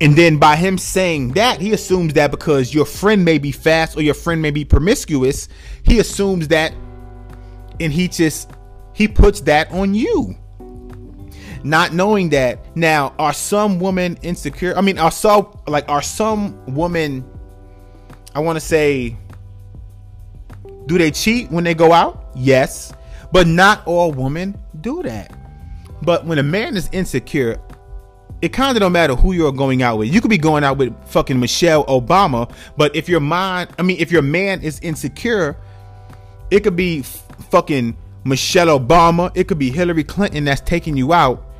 And 0.00 0.16
then 0.16 0.38
by 0.38 0.56
him 0.56 0.78
saying 0.78 1.34
that, 1.34 1.60
he 1.60 1.72
assumes 1.72 2.14
that 2.14 2.30
because 2.30 2.74
your 2.74 2.86
friend 2.86 3.24
may 3.24 3.38
be 3.38 3.52
fast 3.52 3.96
or 3.96 4.02
your 4.02 4.14
friend 4.14 4.42
may 4.42 4.50
be 4.50 4.64
promiscuous, 4.64 5.48
he 5.84 6.00
assumes 6.00 6.48
that, 6.48 6.74
and 7.78 7.92
he 7.92 8.08
just 8.08 8.50
he 8.94 9.06
puts 9.06 9.40
that 9.42 9.70
on 9.70 9.94
you 9.94 10.36
not 11.64 11.92
knowing 11.92 12.28
that 12.30 12.76
now 12.76 13.14
are 13.18 13.32
some 13.32 13.78
women 13.78 14.18
insecure 14.22 14.76
i 14.76 14.80
mean 14.80 14.98
are 14.98 15.10
some 15.10 15.56
like 15.66 15.88
are 15.88 16.02
some 16.02 16.64
women 16.74 17.24
i 18.34 18.40
want 18.40 18.56
to 18.56 18.60
say 18.60 19.16
do 20.86 20.98
they 20.98 21.10
cheat 21.10 21.50
when 21.50 21.64
they 21.64 21.74
go 21.74 21.92
out 21.92 22.26
yes 22.34 22.92
but 23.32 23.46
not 23.46 23.86
all 23.86 24.12
women 24.12 24.58
do 24.80 25.02
that 25.02 25.32
but 26.02 26.24
when 26.26 26.38
a 26.38 26.42
man 26.42 26.76
is 26.76 26.88
insecure 26.92 27.60
it 28.42 28.52
kind 28.52 28.76
of 28.76 28.80
don't 28.80 28.92
matter 28.92 29.14
who 29.14 29.32
you're 29.32 29.52
going 29.52 29.82
out 29.82 29.98
with. 29.98 30.12
You 30.12 30.20
could 30.20 30.28
be 30.28 30.36
going 30.36 30.64
out 30.64 30.76
with 30.76 30.92
fucking 31.06 31.38
Michelle 31.38 31.86
Obama, 31.86 32.52
but 32.76 32.94
if 32.94 33.08
your 33.08 33.20
mind, 33.20 33.70
I 33.78 33.82
mean, 33.82 33.98
if 34.00 34.10
your 34.10 34.20
man 34.20 34.60
is 34.62 34.80
insecure, 34.80 35.56
it 36.50 36.60
could 36.64 36.74
be 36.74 37.02
fucking 37.02 37.96
Michelle 38.24 38.78
Obama. 38.78 39.30
It 39.36 39.46
could 39.46 39.60
be 39.60 39.70
Hillary 39.70 40.02
Clinton 40.02 40.44
that's 40.44 40.60
taking 40.60 40.96
you 40.96 41.12
out. 41.12 41.51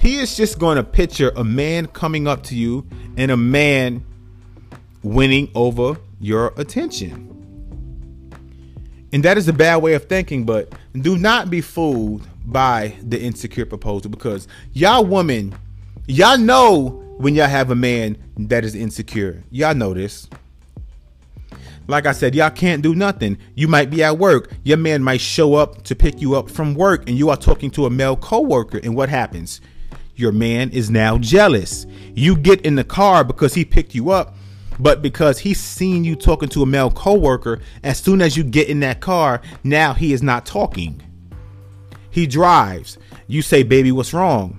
He 0.00 0.18
is 0.18 0.36
just 0.36 0.58
going 0.58 0.76
to 0.76 0.82
picture 0.84 1.32
a 1.36 1.44
man 1.44 1.86
coming 1.86 2.26
up 2.26 2.42
to 2.44 2.54
you 2.54 2.86
and 3.16 3.30
a 3.30 3.36
man 3.36 4.04
winning 5.02 5.50
over 5.54 5.96
your 6.20 6.52
attention. 6.56 7.30
And 9.12 9.22
that 9.22 9.38
is 9.38 9.46
a 9.46 9.52
bad 9.52 9.76
way 9.76 9.94
of 9.94 10.06
thinking, 10.06 10.44
but 10.44 10.72
do 10.92 11.16
not 11.16 11.48
be 11.48 11.60
fooled 11.60 12.26
by 12.44 12.96
the 13.00 13.20
insecure 13.20 13.66
proposal 13.66 14.10
because 14.10 14.48
y'all 14.72 15.04
women, 15.04 15.54
y'all 16.06 16.38
know 16.38 17.00
when 17.18 17.34
y'all 17.34 17.46
have 17.46 17.70
a 17.70 17.76
man 17.76 18.18
that 18.36 18.64
is 18.64 18.74
insecure. 18.74 19.42
Y'all 19.50 19.74
know 19.74 19.94
this. 19.94 20.28
Like 21.86 22.06
I 22.06 22.12
said, 22.12 22.34
y'all 22.34 22.50
can't 22.50 22.82
do 22.82 22.94
nothing. 22.94 23.38
You 23.54 23.68
might 23.68 23.90
be 23.90 24.02
at 24.02 24.18
work. 24.18 24.50
Your 24.64 24.78
man 24.78 25.02
might 25.02 25.20
show 25.20 25.54
up 25.54 25.82
to 25.84 25.94
pick 25.94 26.20
you 26.20 26.34
up 26.34 26.50
from 26.50 26.74
work 26.74 27.08
and 27.08 27.16
you 27.16 27.28
are 27.30 27.36
talking 27.36 27.70
to 27.72 27.86
a 27.86 27.90
male 27.90 28.16
coworker 28.16 28.80
and 28.82 28.96
what 28.96 29.08
happens? 29.10 29.60
Your 30.16 30.32
man 30.32 30.70
is 30.70 30.90
now 30.90 31.18
jealous. 31.18 31.86
You 32.14 32.36
get 32.36 32.60
in 32.60 32.76
the 32.76 32.84
car 32.84 33.24
because 33.24 33.54
he 33.54 33.64
picked 33.64 33.94
you 33.94 34.10
up, 34.10 34.36
but 34.78 35.02
because 35.02 35.38
he's 35.38 35.60
seen 35.60 36.04
you 36.04 36.14
talking 36.14 36.48
to 36.50 36.62
a 36.62 36.66
male 36.66 36.90
coworker, 36.90 37.60
as 37.82 37.98
soon 37.98 38.20
as 38.22 38.36
you 38.36 38.44
get 38.44 38.68
in 38.68 38.80
that 38.80 39.00
car, 39.00 39.42
now 39.64 39.92
he 39.92 40.12
is 40.12 40.22
not 40.22 40.46
talking. 40.46 41.02
He 42.10 42.26
drives. 42.26 42.96
You 43.26 43.42
say, 43.42 43.64
"Baby, 43.64 43.90
what's 43.90 44.14
wrong?" 44.14 44.58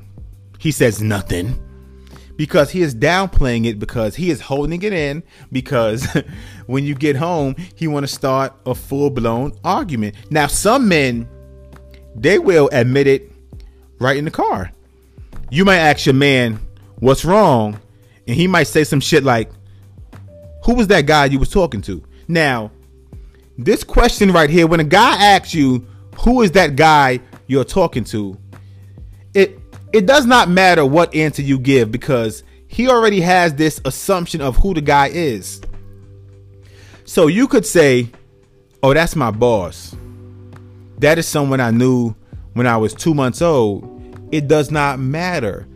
He 0.60 0.72
says 0.72 1.02
nothing. 1.02 1.62
Because 2.36 2.72
he 2.72 2.82
is 2.82 2.94
downplaying 2.94 3.66
it 3.66 3.80
because 3.80 4.16
he 4.16 4.30
is 4.30 4.42
holding 4.42 4.82
it 4.82 4.92
in 4.92 5.24
because 5.54 6.06
when 6.66 6.84
you 6.84 6.94
get 6.94 7.16
home, 7.16 7.56
he 7.76 7.88
want 7.88 8.04
to 8.06 8.14
start 8.14 8.54
a 8.66 8.76
full-blown 8.76 9.54
argument. 9.64 10.16
Now, 10.30 10.48
some 10.48 10.90
men 10.90 11.30
they 12.14 12.40
will 12.40 12.70
admit 12.74 13.08
it 13.08 13.32
right 14.00 14.18
in 14.18 14.26
the 14.26 14.32
car 14.32 14.72
you 15.50 15.66
might 15.66 15.78
ask 15.78 16.06
your 16.06 16.16
man 16.16 16.60
what's 17.00 17.26
wrong, 17.26 17.80
and 18.28 18.36
he 18.36 18.48
might 18.48 18.68
say 18.68 18.84
some 18.84 19.00
shit 19.00 19.24
like, 19.24 19.50
"Who 20.66 20.76
was 20.76 20.88
that 20.88 21.06
guy 21.06 21.26
you 21.26 21.40
was 21.40 21.50
talking 21.50 21.82
to?" 21.84 22.04
Now, 22.28 22.72
this 23.58 23.84
question 23.84 24.32
right 24.32 24.50
here, 24.50 24.68
when 24.68 24.80
a 24.80 24.86
guy 24.86 25.16
asks 25.16 25.54
you, 25.54 25.86
"Who 26.20 26.42
is 26.42 26.52
that 26.52 26.76
guy 26.76 27.20
you're 27.48 27.64
talking 27.64 28.04
to?" 28.06 28.38
It 29.34 29.60
it 29.94 30.06
does 30.06 30.26
not 30.26 30.50
matter 30.50 30.86
what 30.86 31.14
answer 31.16 31.42
you 31.42 31.58
give 31.58 31.92
because 31.92 32.44
he 32.68 32.90
already 32.90 33.22
has 33.22 33.56
this 33.56 33.80
assumption 33.86 34.42
of 34.42 34.58
who 34.58 34.74
the 34.74 34.82
guy 34.82 35.08
is. 35.08 35.62
So 37.06 37.28
you 37.28 37.48
could 37.48 37.66
say, 37.66 38.10
Oh, 38.84 38.94
that's 38.94 39.16
my 39.16 39.32
boss. 39.32 39.96
That 41.00 41.18
is 41.18 41.28
someone 41.28 41.60
I 41.60 41.72
knew 41.72 42.14
when 42.54 42.68
I 42.68 42.78
was 42.78 42.94
two 42.94 43.14
months 43.14 43.42
old. 43.42 43.95
It 44.32 44.48
does 44.48 44.72
not 44.72 45.00
matter. 45.00 45.68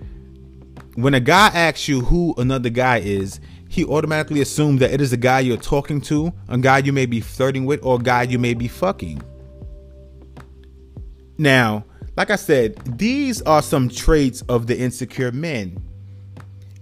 When 0.96 1.14
a 1.14 1.20
guy 1.20 1.48
asks 1.48 1.88
you 1.88 2.02
who 2.02 2.34
another 2.38 2.70
guy 2.70 2.98
is, 2.98 3.40
he 3.70 3.86
automatically 3.86 4.42
assumes 4.42 4.80
that 4.80 4.92
it 4.92 5.00
is 5.00 5.14
a 5.14 5.18
guy 5.18 5.42
you're 5.42 5.58
talking 5.58 6.02
to, 6.02 6.34
a 6.48 6.58
guy 6.58 6.80
you 6.80 6.92
may 6.92 7.06
be 7.06 7.22
flirting 7.22 7.66
with, 7.66 7.80
or 7.84 7.98
a 7.98 8.04
guy 8.04 8.24
you 8.24 8.40
may 8.40 8.54
be 8.54 8.68
fucking. 8.68 9.22
Now, 11.38 11.86
like 12.18 12.32
I 12.32 12.36
said, 12.36 12.76
these 12.98 13.42
are 13.44 13.62
some 13.62 13.88
traits 13.88 14.42
of 14.50 14.68
the 14.68 14.78
insecure 14.78 15.32
men. 15.32 15.82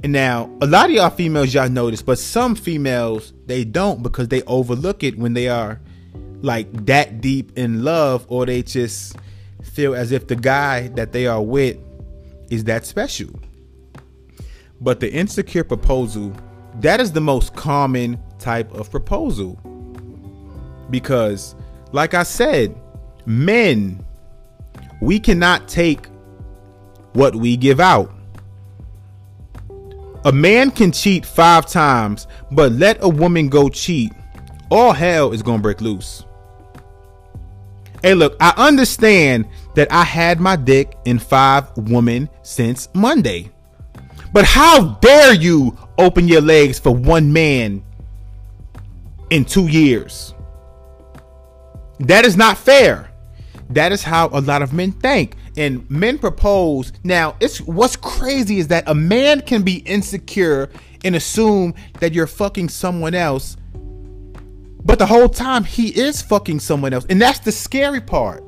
And 0.04 0.14
now, 0.14 0.50
a 0.62 0.66
lot 0.66 0.90
of 0.90 0.96
y'all 0.96 1.10
females, 1.10 1.54
y'all 1.54 1.70
notice, 1.70 2.02
but 2.02 2.18
some 2.18 2.56
females, 2.56 3.34
they 3.46 3.66
don't 3.66 4.02
because 4.02 4.30
they 4.30 4.42
overlook 4.44 5.04
it 5.04 5.18
when 5.18 5.34
they 5.34 5.50
are 5.50 5.82
like 6.42 6.86
that 6.86 7.20
deep 7.20 7.58
in 7.58 7.84
love 7.84 8.26
or 8.30 8.46
they 8.46 8.64
just 8.64 9.18
feel 9.68 9.96
as 9.96 10.12
if 10.12 10.28
the 10.28 10.36
guy 10.36 10.88
that 10.90 11.12
they 11.12 11.28
are 11.28 11.42
with 11.42 11.78
is 12.50 12.64
that 12.66 12.86
special. 12.86 13.30
But 14.80 15.00
the 15.00 15.12
insecure 15.12 15.64
proposal, 15.64 16.34
that 16.82 17.00
is 17.00 17.12
the 17.12 17.22
most 17.22 17.56
common 17.56 18.20
type 18.40 18.72
of 18.74 18.92
proposal. 18.92 19.60
Because, 20.90 21.56
like 21.92 22.14
I 22.14 22.24
said, 22.24 22.76
men, 23.26 24.06
we 25.02 25.20
cannot 25.20 25.68
take 25.68 26.08
what 27.14 27.36
we 27.36 27.58
give 27.58 27.80
out. 27.80 28.14
A 30.26 30.32
man 30.32 30.72
can 30.72 30.92
cheat 30.92 31.26
five 31.26 31.66
times, 31.66 32.28
but 32.52 32.72
let 32.74 32.98
a 33.02 33.10
woman 33.10 33.50
go 33.50 33.70
cheat, 33.70 34.12
all 34.70 34.92
hell 34.92 35.32
is 35.32 35.42
gonna 35.42 35.62
break 35.62 35.82
loose. 35.82 36.26
Hey, 38.04 38.14
look, 38.14 38.36
I 38.40 38.54
understand 38.58 39.48
that 39.76 39.92
I 39.92 40.04
had 40.04 40.40
my 40.40 40.56
dick 40.56 40.96
in 41.06 41.20
five 41.20 41.76
women 41.78 42.30
since 42.44 42.90
Monday. 42.94 43.52
But 44.34 44.46
how 44.46 44.96
dare 45.02 45.34
you 45.34 45.78
open 45.98 46.28
your 46.28 46.42
legs 46.42 46.78
for 46.80 46.94
one 46.94 47.34
man 47.34 47.84
in 49.30 49.46
two 49.46 49.68
years? 49.68 50.34
That 52.00 52.26
is 52.26 52.38
not 52.38 52.58
fair. 52.58 53.12
That 53.70 53.92
is 53.92 54.04
how 54.04 54.30
a 54.32 54.42
lot 54.42 54.62
of 54.62 54.74
men 54.74 54.92
think. 54.92 55.36
And 55.58 55.90
men 55.90 56.20
propose. 56.20 56.94
Now, 57.04 57.36
it's 57.40 57.60
what's 57.62 57.96
crazy 57.96 58.60
is 58.60 58.68
that 58.68 58.84
a 58.88 58.94
man 58.94 59.42
can 59.42 59.64
be 59.64 59.78
insecure 59.78 60.70
and 61.04 61.16
assume 61.16 61.74
that 62.00 62.14
you're 62.14 62.28
fucking 62.28 62.70
someone 62.70 63.16
else. 63.16 63.58
But 64.84 65.00
the 65.00 65.06
whole 65.06 65.30
time 65.30 65.64
he 65.64 65.90
is 65.90 66.22
fucking 66.22 66.60
someone 66.60 66.94
else. 66.94 67.06
And 67.10 67.22
that's 67.22 67.40
the 67.40 67.52
scary 67.52 68.02
part. 68.02 68.44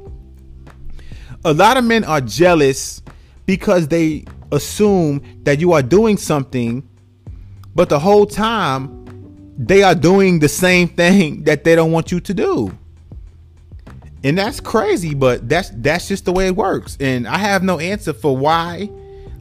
A 1.46 1.54
lot 1.54 1.78
of 1.78 1.84
men 1.84 2.04
are 2.04 2.22
jealous 2.22 3.02
because 3.46 3.88
they 3.88 4.26
assume 4.52 5.22
that 5.44 5.60
you 5.60 5.74
are 5.74 5.82
doing 5.82 6.18
something, 6.18 6.88
but 7.76 7.90
the 7.90 8.00
whole 8.00 8.26
time 8.26 8.96
they 9.58 9.84
are 9.84 9.96
doing 9.96 10.40
the 10.40 10.50
same 10.50 10.88
thing 10.88 11.44
that 11.46 11.64
they 11.64 11.76
don't 11.76 11.92
want 11.92 12.12
you 12.12 12.20
to 12.20 12.34
do. 12.34 12.78
And 14.24 14.38
that's 14.38 14.60
crazy, 14.60 15.14
but 15.14 15.48
that's 15.48 15.72
that's 15.76 16.10
just 16.10 16.26
the 16.26 16.34
way 16.34 16.48
it 16.48 16.56
works. 16.56 16.98
And 17.00 17.26
I 17.26 17.38
have 17.38 17.64
no 17.64 17.80
answer 17.80 18.12
for 18.12 18.36
why, 18.36 18.90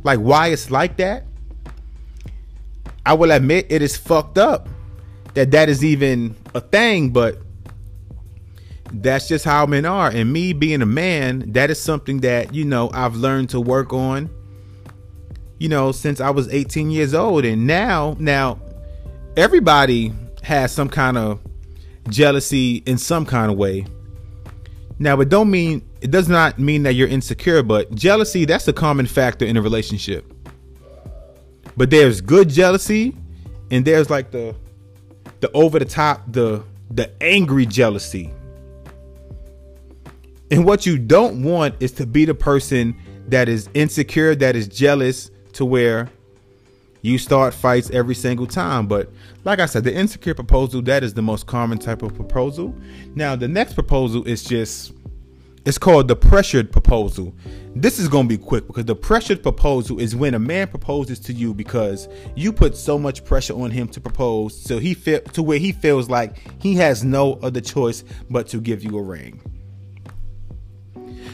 like 0.04 0.20
why 0.20 0.48
it's 0.48 0.70
like 0.70 0.96
that. 0.98 1.24
I 3.04 3.14
will 3.14 3.32
admit 3.32 3.66
it 3.70 3.82
is 3.82 3.96
fucked 3.96 4.38
up 4.38 4.68
that 5.38 5.52
that 5.52 5.68
is 5.68 5.84
even 5.84 6.34
a 6.56 6.60
thing, 6.60 7.10
but 7.10 7.38
that's 8.92 9.28
just 9.28 9.44
how 9.44 9.66
men 9.66 9.84
are. 9.84 10.10
And 10.10 10.32
me 10.32 10.52
being 10.52 10.82
a 10.82 10.86
man, 10.86 11.52
that 11.52 11.70
is 11.70 11.80
something 11.80 12.22
that, 12.22 12.52
you 12.52 12.64
know, 12.64 12.90
I've 12.92 13.14
learned 13.14 13.50
to 13.50 13.60
work 13.60 13.92
on, 13.92 14.30
you 15.58 15.68
know, 15.68 15.92
since 15.92 16.20
I 16.20 16.30
was 16.30 16.52
18 16.52 16.90
years 16.90 17.14
old. 17.14 17.44
And 17.44 17.68
now, 17.68 18.16
now, 18.18 18.58
everybody 19.36 20.12
has 20.42 20.72
some 20.72 20.88
kind 20.88 21.16
of 21.16 21.38
jealousy 22.08 22.82
in 22.84 22.98
some 22.98 23.24
kind 23.24 23.52
of 23.52 23.56
way. 23.56 23.86
Now, 24.98 25.20
it 25.20 25.28
don't 25.28 25.52
mean 25.52 25.88
it 26.00 26.10
does 26.10 26.28
not 26.28 26.58
mean 26.58 26.82
that 26.82 26.94
you're 26.94 27.06
insecure, 27.06 27.62
but 27.62 27.94
jealousy 27.94 28.44
that's 28.44 28.66
a 28.66 28.72
common 28.72 29.06
factor 29.06 29.44
in 29.44 29.56
a 29.56 29.62
relationship. 29.62 30.24
But 31.76 31.90
there's 31.90 32.20
good 32.20 32.48
jealousy, 32.48 33.14
and 33.70 33.84
there's 33.84 34.10
like 34.10 34.32
the 34.32 34.56
the 35.40 35.50
over 35.52 35.78
the 35.78 35.84
top, 35.84 36.22
the 36.32 36.64
the 36.90 37.10
angry 37.22 37.66
jealousy. 37.66 38.32
And 40.50 40.64
what 40.64 40.86
you 40.86 40.98
don't 40.98 41.42
want 41.42 41.74
is 41.80 41.92
to 41.92 42.06
be 42.06 42.24
the 42.24 42.34
person 42.34 42.96
that 43.28 43.48
is 43.48 43.68
insecure, 43.74 44.34
that 44.36 44.56
is 44.56 44.66
jealous 44.66 45.30
to 45.52 45.64
where 45.64 46.08
you 47.02 47.18
start 47.18 47.54
fights 47.54 47.90
every 47.90 48.14
single 48.14 48.46
time. 48.46 48.86
But 48.86 49.10
like 49.44 49.60
I 49.60 49.66
said, 49.66 49.84
the 49.84 49.94
insecure 49.94 50.34
proposal, 50.34 50.82
that 50.82 51.04
is 51.04 51.14
the 51.14 51.22
most 51.22 51.46
common 51.46 51.78
type 51.78 52.02
of 52.02 52.14
proposal. 52.14 52.74
Now, 53.14 53.36
the 53.36 53.48
next 53.48 53.74
proposal 53.74 54.24
is 54.26 54.42
just 54.42 54.92
it's 55.68 55.76
called 55.76 56.08
the 56.08 56.16
pressured 56.16 56.72
proposal. 56.72 57.34
This 57.76 57.98
is 57.98 58.08
going 58.08 58.26
to 58.26 58.38
be 58.38 58.42
quick 58.42 58.66
because 58.66 58.86
the 58.86 58.96
pressured 58.96 59.42
proposal 59.42 60.00
is 60.00 60.16
when 60.16 60.32
a 60.32 60.38
man 60.38 60.66
proposes 60.66 61.20
to 61.20 61.34
you 61.34 61.52
because 61.52 62.08
you 62.34 62.54
put 62.54 62.74
so 62.74 62.98
much 62.98 63.22
pressure 63.22 63.52
on 63.52 63.70
him 63.70 63.86
to 63.88 64.00
propose 64.00 64.58
so 64.58 64.78
he 64.78 64.94
feel 64.94 65.20
to 65.20 65.42
where 65.42 65.58
he 65.58 65.72
feels 65.72 66.08
like 66.08 66.38
he 66.62 66.74
has 66.76 67.04
no 67.04 67.34
other 67.42 67.60
choice 67.60 68.02
but 68.30 68.48
to 68.48 68.62
give 68.62 68.82
you 68.82 68.96
a 68.96 69.02
ring. 69.02 69.42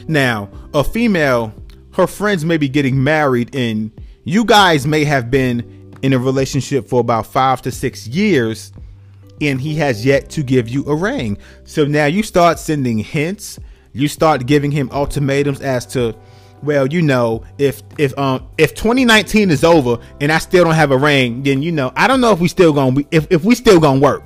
Now, 0.09 0.49
a 0.73 0.83
female, 0.83 1.53
her 1.93 2.05
friends 2.05 2.43
may 2.43 2.57
be 2.57 2.67
getting 2.67 3.01
married, 3.01 3.55
and 3.55 3.89
you 4.25 4.43
guys 4.43 4.85
may 4.85 5.05
have 5.05 5.31
been 5.31 5.93
in 6.01 6.11
a 6.11 6.19
relationship 6.19 6.89
for 6.89 6.99
about 6.99 7.25
five 7.25 7.61
to 7.61 7.71
six 7.71 8.05
years, 8.05 8.73
and 9.39 9.61
he 9.61 9.75
has 9.75 10.05
yet 10.05 10.29
to 10.31 10.43
give 10.43 10.67
you 10.67 10.85
a 10.87 10.95
ring. 10.95 11.37
So 11.63 11.85
now 11.85 12.07
you 12.07 12.21
start 12.21 12.59
sending 12.59 12.97
hints, 12.97 13.59
you 13.95 14.09
start 14.09 14.45
giving 14.45 14.71
him 14.71 14.89
ultimatums 14.91 15.61
as 15.61 15.85
to, 15.85 16.13
well, 16.61 16.85
you 16.85 17.01
know, 17.01 17.43
if 17.57 17.81
if 17.97 18.17
um 18.19 18.45
if 18.57 18.75
2019 18.75 19.49
is 19.49 19.63
over 19.63 19.99
and 20.19 20.31
I 20.31 20.37
still 20.39 20.65
don't 20.65 20.73
have 20.73 20.91
a 20.91 20.97
ring, 20.97 21.43
then 21.43 21.61
you 21.61 21.71
know, 21.71 21.93
I 21.95 22.07
don't 22.07 22.19
know 22.19 22.31
if 22.33 22.39
we 22.39 22.49
still 22.49 22.73
gonna 22.73 23.01
if 23.09 23.25
if 23.31 23.45
we 23.45 23.55
still 23.55 23.79
gonna 23.79 24.01
work. 24.01 24.23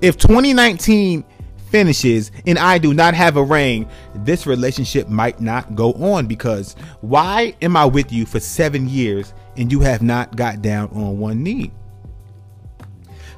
If 0.00 0.16
2019 0.16 1.24
finishes 1.70 2.32
and 2.44 2.58
I 2.58 2.78
do 2.78 2.92
not 2.92 3.14
have 3.14 3.36
a 3.36 3.42
ring, 3.44 3.88
this 4.12 4.44
relationship 4.44 5.08
might 5.08 5.40
not 5.40 5.76
go 5.76 5.92
on 5.92 6.26
because 6.26 6.74
why 7.00 7.54
am 7.62 7.76
I 7.76 7.84
with 7.84 8.12
you 8.12 8.26
for 8.26 8.40
seven 8.40 8.88
years 8.88 9.34
and 9.56 9.70
you 9.70 9.80
have 9.80 10.02
not 10.02 10.34
got 10.34 10.62
down 10.62 10.88
on 10.88 11.20
one 11.20 11.44
knee? 11.44 11.70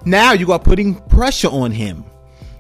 Now 0.06 0.32
you 0.32 0.50
are 0.52 0.58
putting 0.58 0.94
pressure 0.94 1.48
on 1.48 1.72
him. 1.72 2.04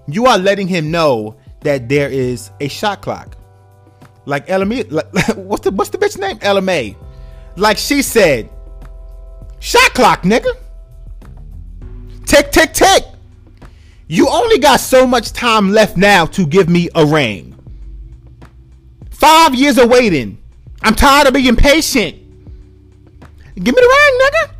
You 0.06 0.26
are 0.26 0.36
letting 0.36 0.68
him 0.68 0.90
know 0.90 1.36
that 1.64 1.88
there 1.88 2.08
is 2.08 2.50
a 2.60 2.68
shot 2.68 3.02
clock. 3.02 3.36
Like 4.26 4.48
Ella 4.48 4.64
Mai, 4.64 4.84
like, 4.88 5.06
what's 5.34 5.64
the 5.64 5.70
what's 5.70 5.90
the 5.90 5.98
bitch 5.98 6.18
name? 6.18 6.38
Ella 6.40 6.62
Mai. 6.62 6.96
Like 7.56 7.76
she 7.78 8.02
said, 8.02 8.48
shot 9.58 9.92
clock, 9.94 10.22
nigga. 10.22 10.50
Tick, 12.26 12.50
tick, 12.52 12.72
tick. 12.72 13.04
You 14.06 14.28
only 14.28 14.58
got 14.58 14.80
so 14.80 15.06
much 15.06 15.32
time 15.32 15.70
left 15.72 15.96
now 15.96 16.26
to 16.26 16.46
give 16.46 16.68
me 16.68 16.88
a 16.94 17.04
ring. 17.04 17.50
Five 19.10 19.54
years 19.54 19.78
of 19.78 19.88
waiting. 19.88 20.38
I'm 20.82 20.94
tired 20.94 21.26
of 21.26 21.34
being 21.34 21.56
patient. 21.56 22.16
Give 23.54 23.74
me 23.74 23.80
the 23.80 24.10
ring, 24.10 24.20
nigga. 24.20 24.54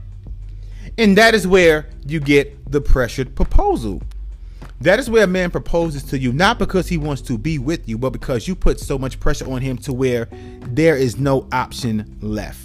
And 0.98 1.18
that 1.18 1.34
is 1.34 1.46
where 1.46 1.86
you 2.06 2.20
get 2.20 2.70
the 2.70 2.80
pressured 2.80 3.34
proposal. 3.34 4.02
That 4.80 4.98
is 4.98 5.08
where 5.08 5.24
a 5.24 5.28
man 5.28 5.50
proposes 5.50 6.02
to 6.04 6.18
you, 6.18 6.32
not 6.32 6.58
because 6.58 6.88
he 6.88 6.98
wants 6.98 7.22
to 7.22 7.38
be 7.38 7.58
with 7.58 7.88
you, 7.88 7.96
but 7.96 8.10
because 8.10 8.46
you 8.46 8.54
put 8.54 8.78
so 8.80 8.98
much 8.98 9.18
pressure 9.20 9.50
on 9.50 9.62
him 9.62 9.78
to 9.78 9.92
where 9.92 10.28
there 10.60 10.96
is 10.96 11.18
no 11.18 11.48
option 11.52 12.18
left. 12.20 12.60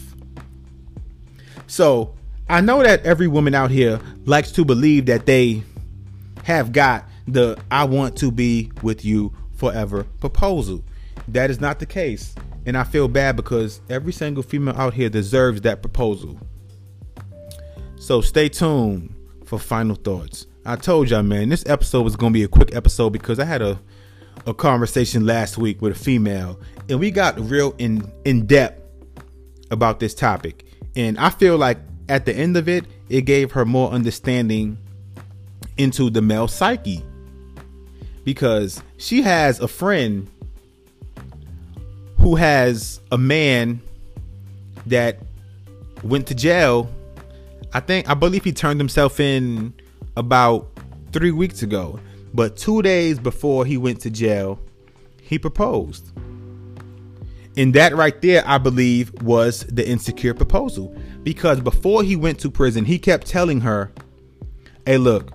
So 1.68 2.16
I 2.50 2.62
know 2.62 2.82
that 2.82 3.06
every 3.06 3.28
woman 3.28 3.54
out 3.54 3.72
here 3.72 4.00
likes 4.26 4.52
to 4.54 4.66
believe 4.66 5.06
that 5.06 5.26
they 5.26 5.64
have 6.44 6.72
got 6.72 7.06
the 7.28 7.58
I 7.70 7.84
want 7.84 8.18
to 8.18 8.32
be 8.32 8.72
with 8.82 9.06
you 9.06 9.34
forever 9.54 10.04
proposal. 10.20 10.84
That 11.28 11.52
is 11.52 11.60
not 11.60 11.80
the 11.80 11.86
case. 11.86 12.34
And 12.66 12.76
I 12.78 12.84
feel 12.84 13.08
bad 13.08 13.36
because 13.36 13.82
every 13.90 14.12
single 14.12 14.44
female 14.44 14.76
out 14.76 14.94
here 14.94 15.10
deserves 15.10 15.62
that 15.62 15.82
proposal. 15.82 16.40
So 17.98 18.22
stay 18.22 18.50
tuned 18.50 19.16
for 19.46 19.60
final 19.60 19.96
thoughts. 19.96 20.48
I 20.66 20.76
told 20.76 21.10
y'all, 21.10 21.24
man, 21.24 21.50
this 21.50 21.66
episode 21.66 22.04
was 22.04 22.16
gonna 22.16 22.34
be 22.34 22.44
a 22.44 22.48
quick 22.48 22.76
episode 22.76 23.12
because 23.12 23.40
I 23.40 23.46
had 23.46 23.62
a 23.62 23.80
a 24.46 24.54
conversation 24.54 25.26
last 25.26 25.58
week 25.58 25.82
with 25.82 25.92
a 25.96 26.00
female, 26.00 26.60
and 26.88 27.00
we 27.00 27.12
got 27.12 27.40
real 27.40 27.76
in 27.78 28.12
in 28.26 28.46
depth 28.46 28.82
about 29.72 30.00
this 30.00 30.14
topic. 30.14 30.66
And 30.96 31.18
I 31.18 31.30
feel 31.30 31.58
like 31.58 31.78
at 32.08 32.26
the 32.26 32.36
end 32.36 32.58
of 32.58 32.68
it, 32.68 32.86
it 33.10 33.22
gave 33.22 33.52
her 33.52 33.66
more 33.66 33.92
understanding 33.92 34.78
into 35.78 36.10
the 36.10 36.22
male 36.22 36.48
psyche. 36.48 37.04
Because 38.24 38.84
she 38.98 39.22
has 39.22 39.60
a 39.60 39.68
friend 39.68 40.30
who 42.20 42.36
has 42.36 43.00
a 43.12 43.18
man 43.18 43.82
that 44.86 45.20
went 46.04 46.28
to 46.28 46.36
jail. 46.36 46.90
I 47.74 47.80
think 47.80 48.10
I 48.10 48.14
believe 48.14 48.44
he 48.44 48.52
turned 48.52 48.80
himself 48.80 49.20
in 49.20 49.74
about 50.18 50.70
three 51.12 51.32
weeks 51.32 51.64
ago. 51.64 52.00
But 52.34 52.58
two 52.58 52.82
days 52.82 53.20
before 53.20 53.66
he 53.66 53.78
went 53.78 54.02
to 54.02 54.10
jail, 54.10 54.60
he 55.22 55.40
proposed. 55.40 56.12
And 57.58 57.74
that 57.74 57.96
right 57.96 58.22
there, 58.22 58.44
I 58.46 58.58
believe, 58.58 59.12
was 59.22 59.62
the 59.66 59.88
insecure 59.88 60.34
proposal. 60.34 60.96
Because 61.24 61.60
before 61.60 62.04
he 62.04 62.16
went 62.16 62.40
to 62.40 62.52
prison, 62.52 62.86
he 62.86 63.00
kept 63.00 63.28
telling 63.28 63.62
her, 63.62 63.92
Hey, 64.86 64.98
look, 64.98 65.32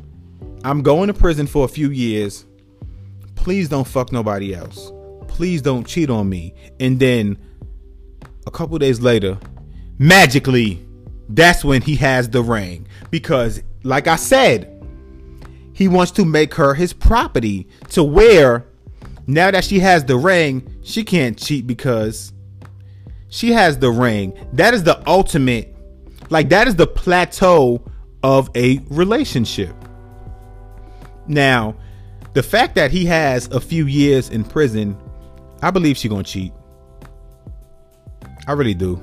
I'm 0.64 0.82
going 0.82 1.08
to 1.08 1.14
prison 1.14 1.46
for 1.46 1.64
a 1.64 1.68
few 1.68 1.90
years. 1.90 2.46
Please 3.34 3.68
don't 3.68 3.86
fuck 3.86 4.10
nobody 4.10 4.54
else. 4.54 4.90
Please 5.28 5.60
don't 5.60 5.86
cheat 5.86 6.08
on 6.08 6.28
me. 6.28 6.54
And 6.80 6.98
then 6.98 7.36
a 8.46 8.50
couple 8.50 8.78
days 8.78 9.00
later, 9.00 9.38
magically, 9.98 10.84
that's 11.28 11.64
when 11.64 11.82
he 11.82 11.96
has 11.96 12.30
the 12.30 12.42
ring. 12.42 12.86
Because, 13.10 13.62
like 13.84 14.08
I 14.08 14.16
said, 14.16 14.70
he 15.72 15.88
wants 15.88 16.10
to 16.12 16.24
make 16.24 16.54
her 16.54 16.74
his 16.74 16.92
property 16.92 17.68
to 17.90 18.02
where 18.02 18.66
now 19.26 19.50
that 19.50 19.64
she 19.64 19.78
has 19.80 20.04
the 20.04 20.16
ring, 20.16 20.78
she 20.82 21.04
can't 21.04 21.38
cheat 21.38 21.66
because 21.66 22.32
she 23.28 23.52
has 23.52 23.78
the 23.78 23.90
ring. 23.90 24.32
That 24.52 24.74
is 24.74 24.84
the 24.84 25.02
ultimate, 25.08 25.76
like, 26.30 26.48
that 26.48 26.66
is 26.66 26.76
the 26.76 26.86
plateau 26.86 27.84
of 28.22 28.50
a 28.54 28.78
relationship. 28.88 29.74
Now, 31.26 31.76
the 32.32 32.42
fact 32.42 32.74
that 32.74 32.90
he 32.90 33.06
has 33.06 33.48
a 33.48 33.60
few 33.60 33.86
years 33.86 34.30
in 34.30 34.44
prison, 34.44 34.96
I 35.62 35.70
believe 35.70 35.96
she 35.96 36.08
gonna 36.08 36.22
cheat. 36.22 36.52
I 38.46 38.52
really 38.52 38.74
do. 38.74 39.02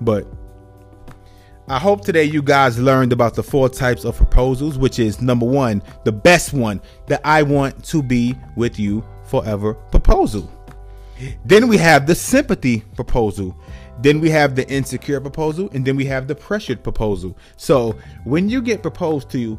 But 0.00 0.26
I 1.70 1.78
hope 1.78 2.04
today 2.04 2.24
you 2.24 2.42
guys 2.42 2.80
learned 2.80 3.12
about 3.12 3.36
the 3.36 3.44
four 3.44 3.68
types 3.68 4.04
of 4.04 4.16
proposals, 4.16 4.76
which 4.76 4.98
is 4.98 5.22
number 5.22 5.46
one, 5.46 5.84
the 6.02 6.10
best 6.10 6.52
one 6.52 6.82
that 7.06 7.20
I 7.22 7.44
want 7.44 7.84
to 7.84 8.02
be 8.02 8.36
with 8.56 8.80
you 8.80 9.04
forever 9.26 9.74
proposal. 9.74 10.50
Then 11.44 11.68
we 11.68 11.76
have 11.76 12.08
the 12.08 12.14
sympathy 12.16 12.80
proposal. 12.96 13.56
Then 14.00 14.18
we 14.18 14.30
have 14.30 14.56
the 14.56 14.68
insecure 14.68 15.20
proposal. 15.20 15.70
And 15.72 15.84
then 15.84 15.94
we 15.94 16.06
have 16.06 16.26
the 16.26 16.34
pressured 16.34 16.82
proposal. 16.82 17.38
So 17.56 17.96
when 18.24 18.48
you 18.48 18.62
get 18.62 18.82
proposed 18.82 19.30
to 19.30 19.38
you, 19.38 19.56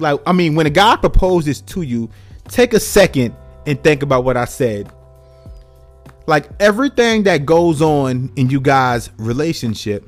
like, 0.00 0.20
I 0.26 0.34
mean, 0.34 0.54
when 0.54 0.66
a 0.66 0.70
guy 0.70 0.96
proposes 0.96 1.62
to 1.62 1.80
you, 1.80 2.10
take 2.48 2.74
a 2.74 2.80
second 2.80 3.34
and 3.64 3.82
think 3.82 4.02
about 4.02 4.22
what 4.22 4.36
I 4.36 4.44
said. 4.44 4.92
Like 6.26 6.50
everything 6.60 7.22
that 7.22 7.46
goes 7.46 7.80
on 7.80 8.30
in 8.36 8.50
you 8.50 8.60
guys' 8.60 9.08
relationship, 9.16 10.04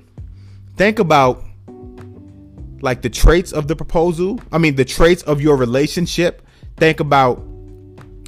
think 0.80 0.98
about 0.98 1.44
like 2.80 3.02
the 3.02 3.10
traits 3.10 3.52
of 3.52 3.68
the 3.68 3.76
proposal. 3.76 4.40
I 4.50 4.56
mean, 4.56 4.76
the 4.76 4.84
traits 4.86 5.22
of 5.24 5.42
your 5.42 5.54
relationship. 5.56 6.40
Think 6.78 7.00
about 7.00 7.46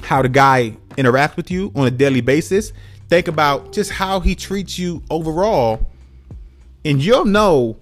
how 0.03 0.21
the 0.21 0.29
guy 0.29 0.77
interacts 0.91 1.35
with 1.35 1.49
you 1.49 1.71
on 1.75 1.87
a 1.87 1.89
daily 1.89 2.21
basis. 2.21 2.71
Think 3.09 3.27
about 3.27 3.73
just 3.73 3.89
how 3.89 4.19
he 4.19 4.35
treats 4.35 4.77
you 4.77 5.01
overall. 5.09 5.89
And 6.85 7.03
you'll 7.03 7.25
know 7.25 7.75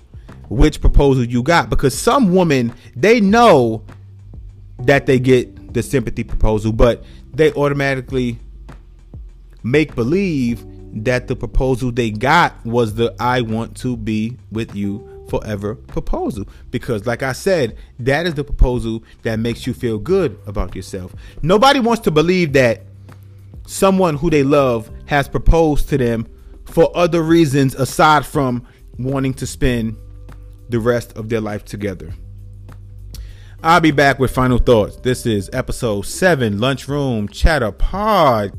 which 0.47 0.79
proposal 0.79 1.25
you 1.25 1.43
got 1.43 1.69
because 1.69 1.97
some 1.97 2.33
women, 2.33 2.73
they 2.95 3.19
know 3.19 3.83
that 4.79 5.05
they 5.05 5.19
get 5.19 5.73
the 5.73 5.83
sympathy 5.83 6.23
proposal, 6.23 6.71
but 6.71 7.03
they 7.33 7.51
automatically 7.55 8.39
make 9.63 9.95
believe 9.95 10.65
that 10.93 11.27
the 11.27 11.35
proposal 11.35 11.91
they 11.91 12.11
got 12.11 12.65
was 12.65 12.95
the 12.95 13.15
I 13.19 13.41
want 13.41 13.77
to 13.77 13.95
be 13.95 14.37
with 14.51 14.75
you 14.75 15.25
forever 15.29 15.75
proposal. 15.75 16.45
Because, 16.71 17.05
like 17.05 17.23
I 17.23 17.31
said, 17.33 17.77
that 17.99 18.27
is 18.27 18.33
the 18.33 18.43
proposal 18.43 19.03
that 19.23 19.39
makes 19.39 19.65
you 19.65 19.73
feel 19.73 19.97
good 19.97 20.37
about 20.45 20.75
yourself. 20.75 21.13
Nobody 21.41 21.79
wants 21.79 22.01
to 22.03 22.11
believe 22.11 22.53
that 22.53 22.81
someone 23.65 24.17
who 24.17 24.29
they 24.29 24.43
love 24.43 24.91
has 25.05 25.27
proposed 25.27 25.89
to 25.89 25.97
them 25.97 26.27
for 26.65 26.95
other 26.95 27.21
reasons 27.21 27.75
aside 27.75 28.25
from 28.25 28.67
wanting 28.97 29.33
to 29.35 29.47
spend 29.47 29.95
the 30.69 30.79
rest 30.79 31.15
of 31.17 31.29
their 31.29 31.41
life 31.41 31.65
together. 31.65 32.13
I'll 33.63 33.79
be 33.79 33.91
back 33.91 34.19
with 34.19 34.31
final 34.31 34.57
thoughts. 34.57 34.95
This 34.97 35.25
is 35.25 35.49
episode 35.53 36.01
7 36.01 36.59
Lunchroom 36.59 37.27
Chatter 37.27 37.71
Pod. 37.71 38.51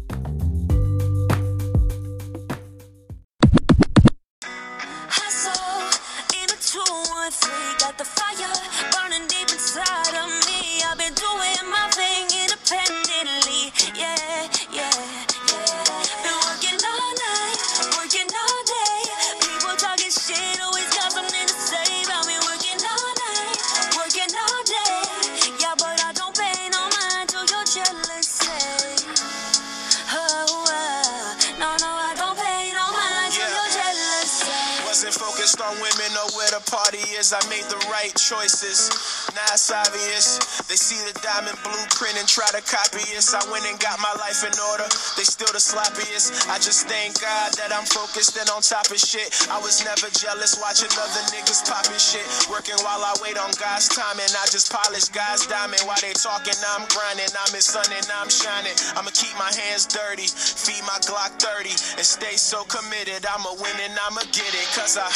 I 37.32 37.40
made 37.48 37.64
the 37.72 37.80
right 37.88 38.12
choices. 38.12 38.92
Now 39.32 39.56
it's 39.56 39.72
obvious. 39.72 40.36
They 40.68 40.76
see 40.76 41.00
the 41.08 41.16
diamond 41.24 41.56
blueprint 41.64 42.20
and 42.20 42.28
try 42.28 42.44
to 42.52 42.60
copy 42.60 43.00
us. 43.16 43.32
I 43.32 43.40
went 43.48 43.64
and 43.64 43.80
got 43.80 43.96
my 44.04 44.12
life 44.20 44.44
in 44.44 44.52
order. 44.68 44.84
They 45.16 45.24
still 45.24 45.48
the 45.48 45.62
sloppiest. 45.62 46.44
I 46.52 46.60
just 46.60 46.92
thank 46.92 47.16
God 47.24 47.56
that 47.56 47.72
I'm 47.72 47.88
focused 47.88 48.36
and 48.36 48.44
on 48.52 48.60
top 48.60 48.84
of 48.92 49.00
shit. 49.00 49.32
I 49.48 49.56
was 49.64 49.80
never 49.80 50.12
jealous 50.12 50.60
watching 50.60 50.92
other 50.92 51.24
niggas 51.32 51.64
popping 51.64 51.96
shit. 51.96 52.26
Working 52.52 52.76
while 52.84 53.00
I 53.00 53.16
wait 53.24 53.40
on 53.40 53.48
God's 53.56 53.88
time 53.88 54.20
and 54.20 54.32
I 54.36 54.44
just 54.52 54.68
polish 54.68 55.08
God's 55.08 55.48
diamond. 55.48 55.80
While 55.88 56.02
they 56.04 56.12
talking, 56.12 56.58
I'm 56.76 56.84
grinding. 56.92 57.32
I'm 57.32 57.54
in 57.56 57.64
sun 57.64 57.88
and 57.96 58.08
I'm 58.12 58.28
shining. 58.28 58.76
I'ma 58.92 59.08
keep 59.16 59.32
my 59.40 59.48
hands 59.48 59.88
dirty. 59.88 60.28
Feed 60.28 60.84
my 60.84 61.00
Glock 61.08 61.40
30 61.40 61.72
and 61.96 62.04
stay 62.04 62.36
so 62.36 62.60
committed. 62.68 63.24
I'ma 63.24 63.56
win 63.56 63.76
and 63.88 63.96
I'ma 64.04 64.26
get 64.36 64.52
it. 64.52 64.68
Cause 64.76 65.00
I 65.00 65.08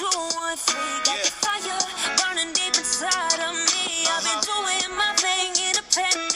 two, 0.00 0.06
one, 0.36 0.56
three. 0.56 0.76
Got 1.04 1.16
yeah. 1.16 1.24
the 1.24 1.32
fire 1.44 1.80
burning 2.16 2.52
deep 2.52 2.76
inside 2.76 3.40
of 3.40 3.54
me. 3.54 4.06
I've 4.06 4.24
been 4.24 4.40
doing 4.44 4.96
my 4.96 5.12
thing 5.16 5.52
independently. 5.68 6.29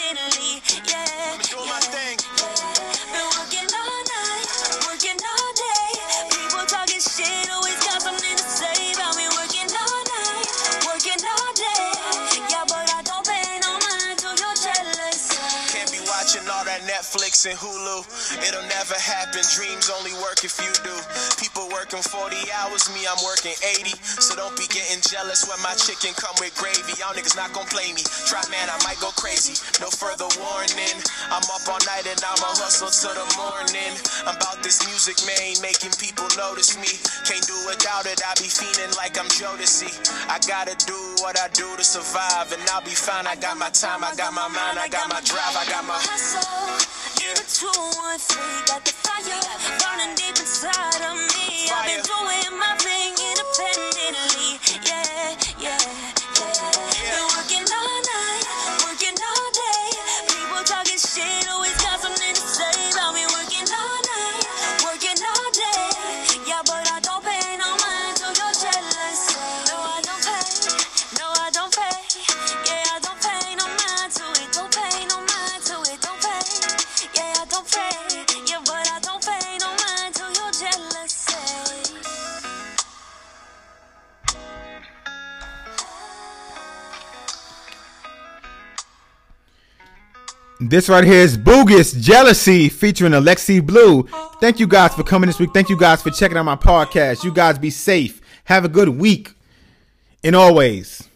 Netflix 16.83 17.47
and 17.47 17.55
Hulu. 17.59 18.03
It'll 18.43 18.67
never 18.67 18.99
happen. 18.99 19.43
Dreams 19.55 19.91
only 19.95 20.15
work 20.19 20.43
if 20.43 20.59
you 20.59 20.73
do. 20.83 20.95
People 21.39 21.71
working 21.71 22.03
40 22.03 22.37
hours, 22.51 22.91
me, 22.91 23.07
I'm 23.07 23.21
working 23.23 23.55
80. 23.63 23.95
So 24.03 24.35
don't 24.35 24.57
be 24.59 24.67
getting 24.73 24.99
jealous 25.05 25.47
when 25.47 25.61
my 25.63 25.75
chicken 25.79 26.11
come 26.19 26.35
with 26.43 26.55
gravy. 26.59 26.99
Y'all 26.99 27.15
niggas 27.15 27.37
not 27.37 27.55
gonna 27.55 27.69
play 27.71 27.93
me. 27.95 28.03
Try 28.27 28.43
man, 28.51 28.67
I 28.67 28.79
might 28.83 28.99
go 28.99 29.15
crazy. 29.15 29.55
No 29.79 29.89
further 29.93 30.27
warning. 30.41 30.99
I'm 31.31 31.45
up 31.55 31.65
all 31.71 31.81
night 31.87 32.07
and 32.09 32.19
I'ma 32.19 32.51
hustle 32.59 32.91
till 32.91 33.15
the 33.15 33.29
morning. 33.39 33.95
I'm 34.27 34.37
about 34.37 34.63
this 34.63 34.83
music, 34.87 35.21
man, 35.27 35.61
making 35.63 35.95
people 36.01 36.27
notice 36.37 36.75
me. 36.77 36.91
Can't 37.29 37.45
do 37.47 37.57
without 37.67 38.07
it, 38.07 38.21
I 38.25 38.35
be 38.41 38.49
feeling 38.49 38.93
like 38.97 39.19
I'm 39.19 39.29
Jodeci. 39.29 39.91
I 40.29 40.39
gotta 40.49 40.75
do 40.87 40.97
what 41.23 41.39
I 41.39 41.49
do 41.53 41.69
to 41.77 41.85
survive, 41.85 42.53
and 42.53 42.63
I'll 42.71 42.85
be 42.85 42.97
fine. 42.97 43.27
I 43.27 43.37
got 43.37 43.57
my 43.59 43.71
time, 43.71 44.05
I 44.05 44.15
got 44.15 44.33
my 44.33 44.49
mind, 44.49 44.79
I 44.79 44.89
got 44.89 45.09
my 45.09 45.21
drive, 45.23 45.57
I 45.57 45.65
got 45.69 45.85
my 45.85 45.99
hustle. 45.99 46.64
Yeah. 47.21 47.35
Two, 47.49 47.67
one, 47.69 48.19
three, 48.19 48.61
got 48.67 48.85
the 48.85 48.93
fire 48.93 49.43
burning 49.81 50.15
deep 50.17 50.37
inside 50.39 51.03
of 51.05 51.17
me. 51.17 51.69
I've 51.71 51.87
been 51.87 52.03
doing 52.03 52.59
my 52.59 52.75
thing 52.79 53.13
independently. 53.15 54.61
Yeah, 54.87 55.37
yeah. 55.61 56.14
This 90.67 90.89
right 90.89 91.05
here 91.05 91.21
is 91.21 91.37
Boogus 91.37 92.01
Jealousy 92.01 92.71
featuring 92.71 93.13
Alexi 93.13 93.65
Blue. 93.65 94.05
Thank 94.41 94.59
you 94.59 94.67
guys 94.67 94.95
for 94.95 95.03
coming 95.03 95.27
this 95.27 95.39
week. 95.39 95.51
Thank 95.53 95.69
you 95.69 95.77
guys 95.77 96.01
for 96.01 96.09
checking 96.09 96.39
out 96.39 96.45
my 96.45 96.57
podcast. 96.57 97.23
You 97.23 97.33
guys 97.35 97.59
be 97.59 97.69
safe. 97.69 98.23
Have 98.45 98.65
a 98.65 98.69
good 98.71 98.89
week. 98.89 99.35
And 100.23 100.35
always, 100.35 101.07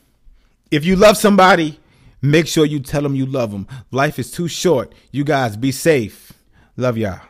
if 0.70 0.84
you 0.84 0.96
love 0.96 1.16
somebody, 1.16 1.80
make 2.20 2.46
sure 2.46 2.66
you 2.66 2.78
tell 2.80 3.00
them 3.00 3.14
you 3.14 3.24
love 3.24 3.50
them. 3.50 3.66
Life 3.90 4.18
is 4.18 4.30
too 4.30 4.48
short. 4.48 4.94
You 5.12 5.24
guys 5.24 5.56
be 5.56 5.72
safe. 5.72 6.34
Love 6.76 6.98
y'all. 6.98 7.27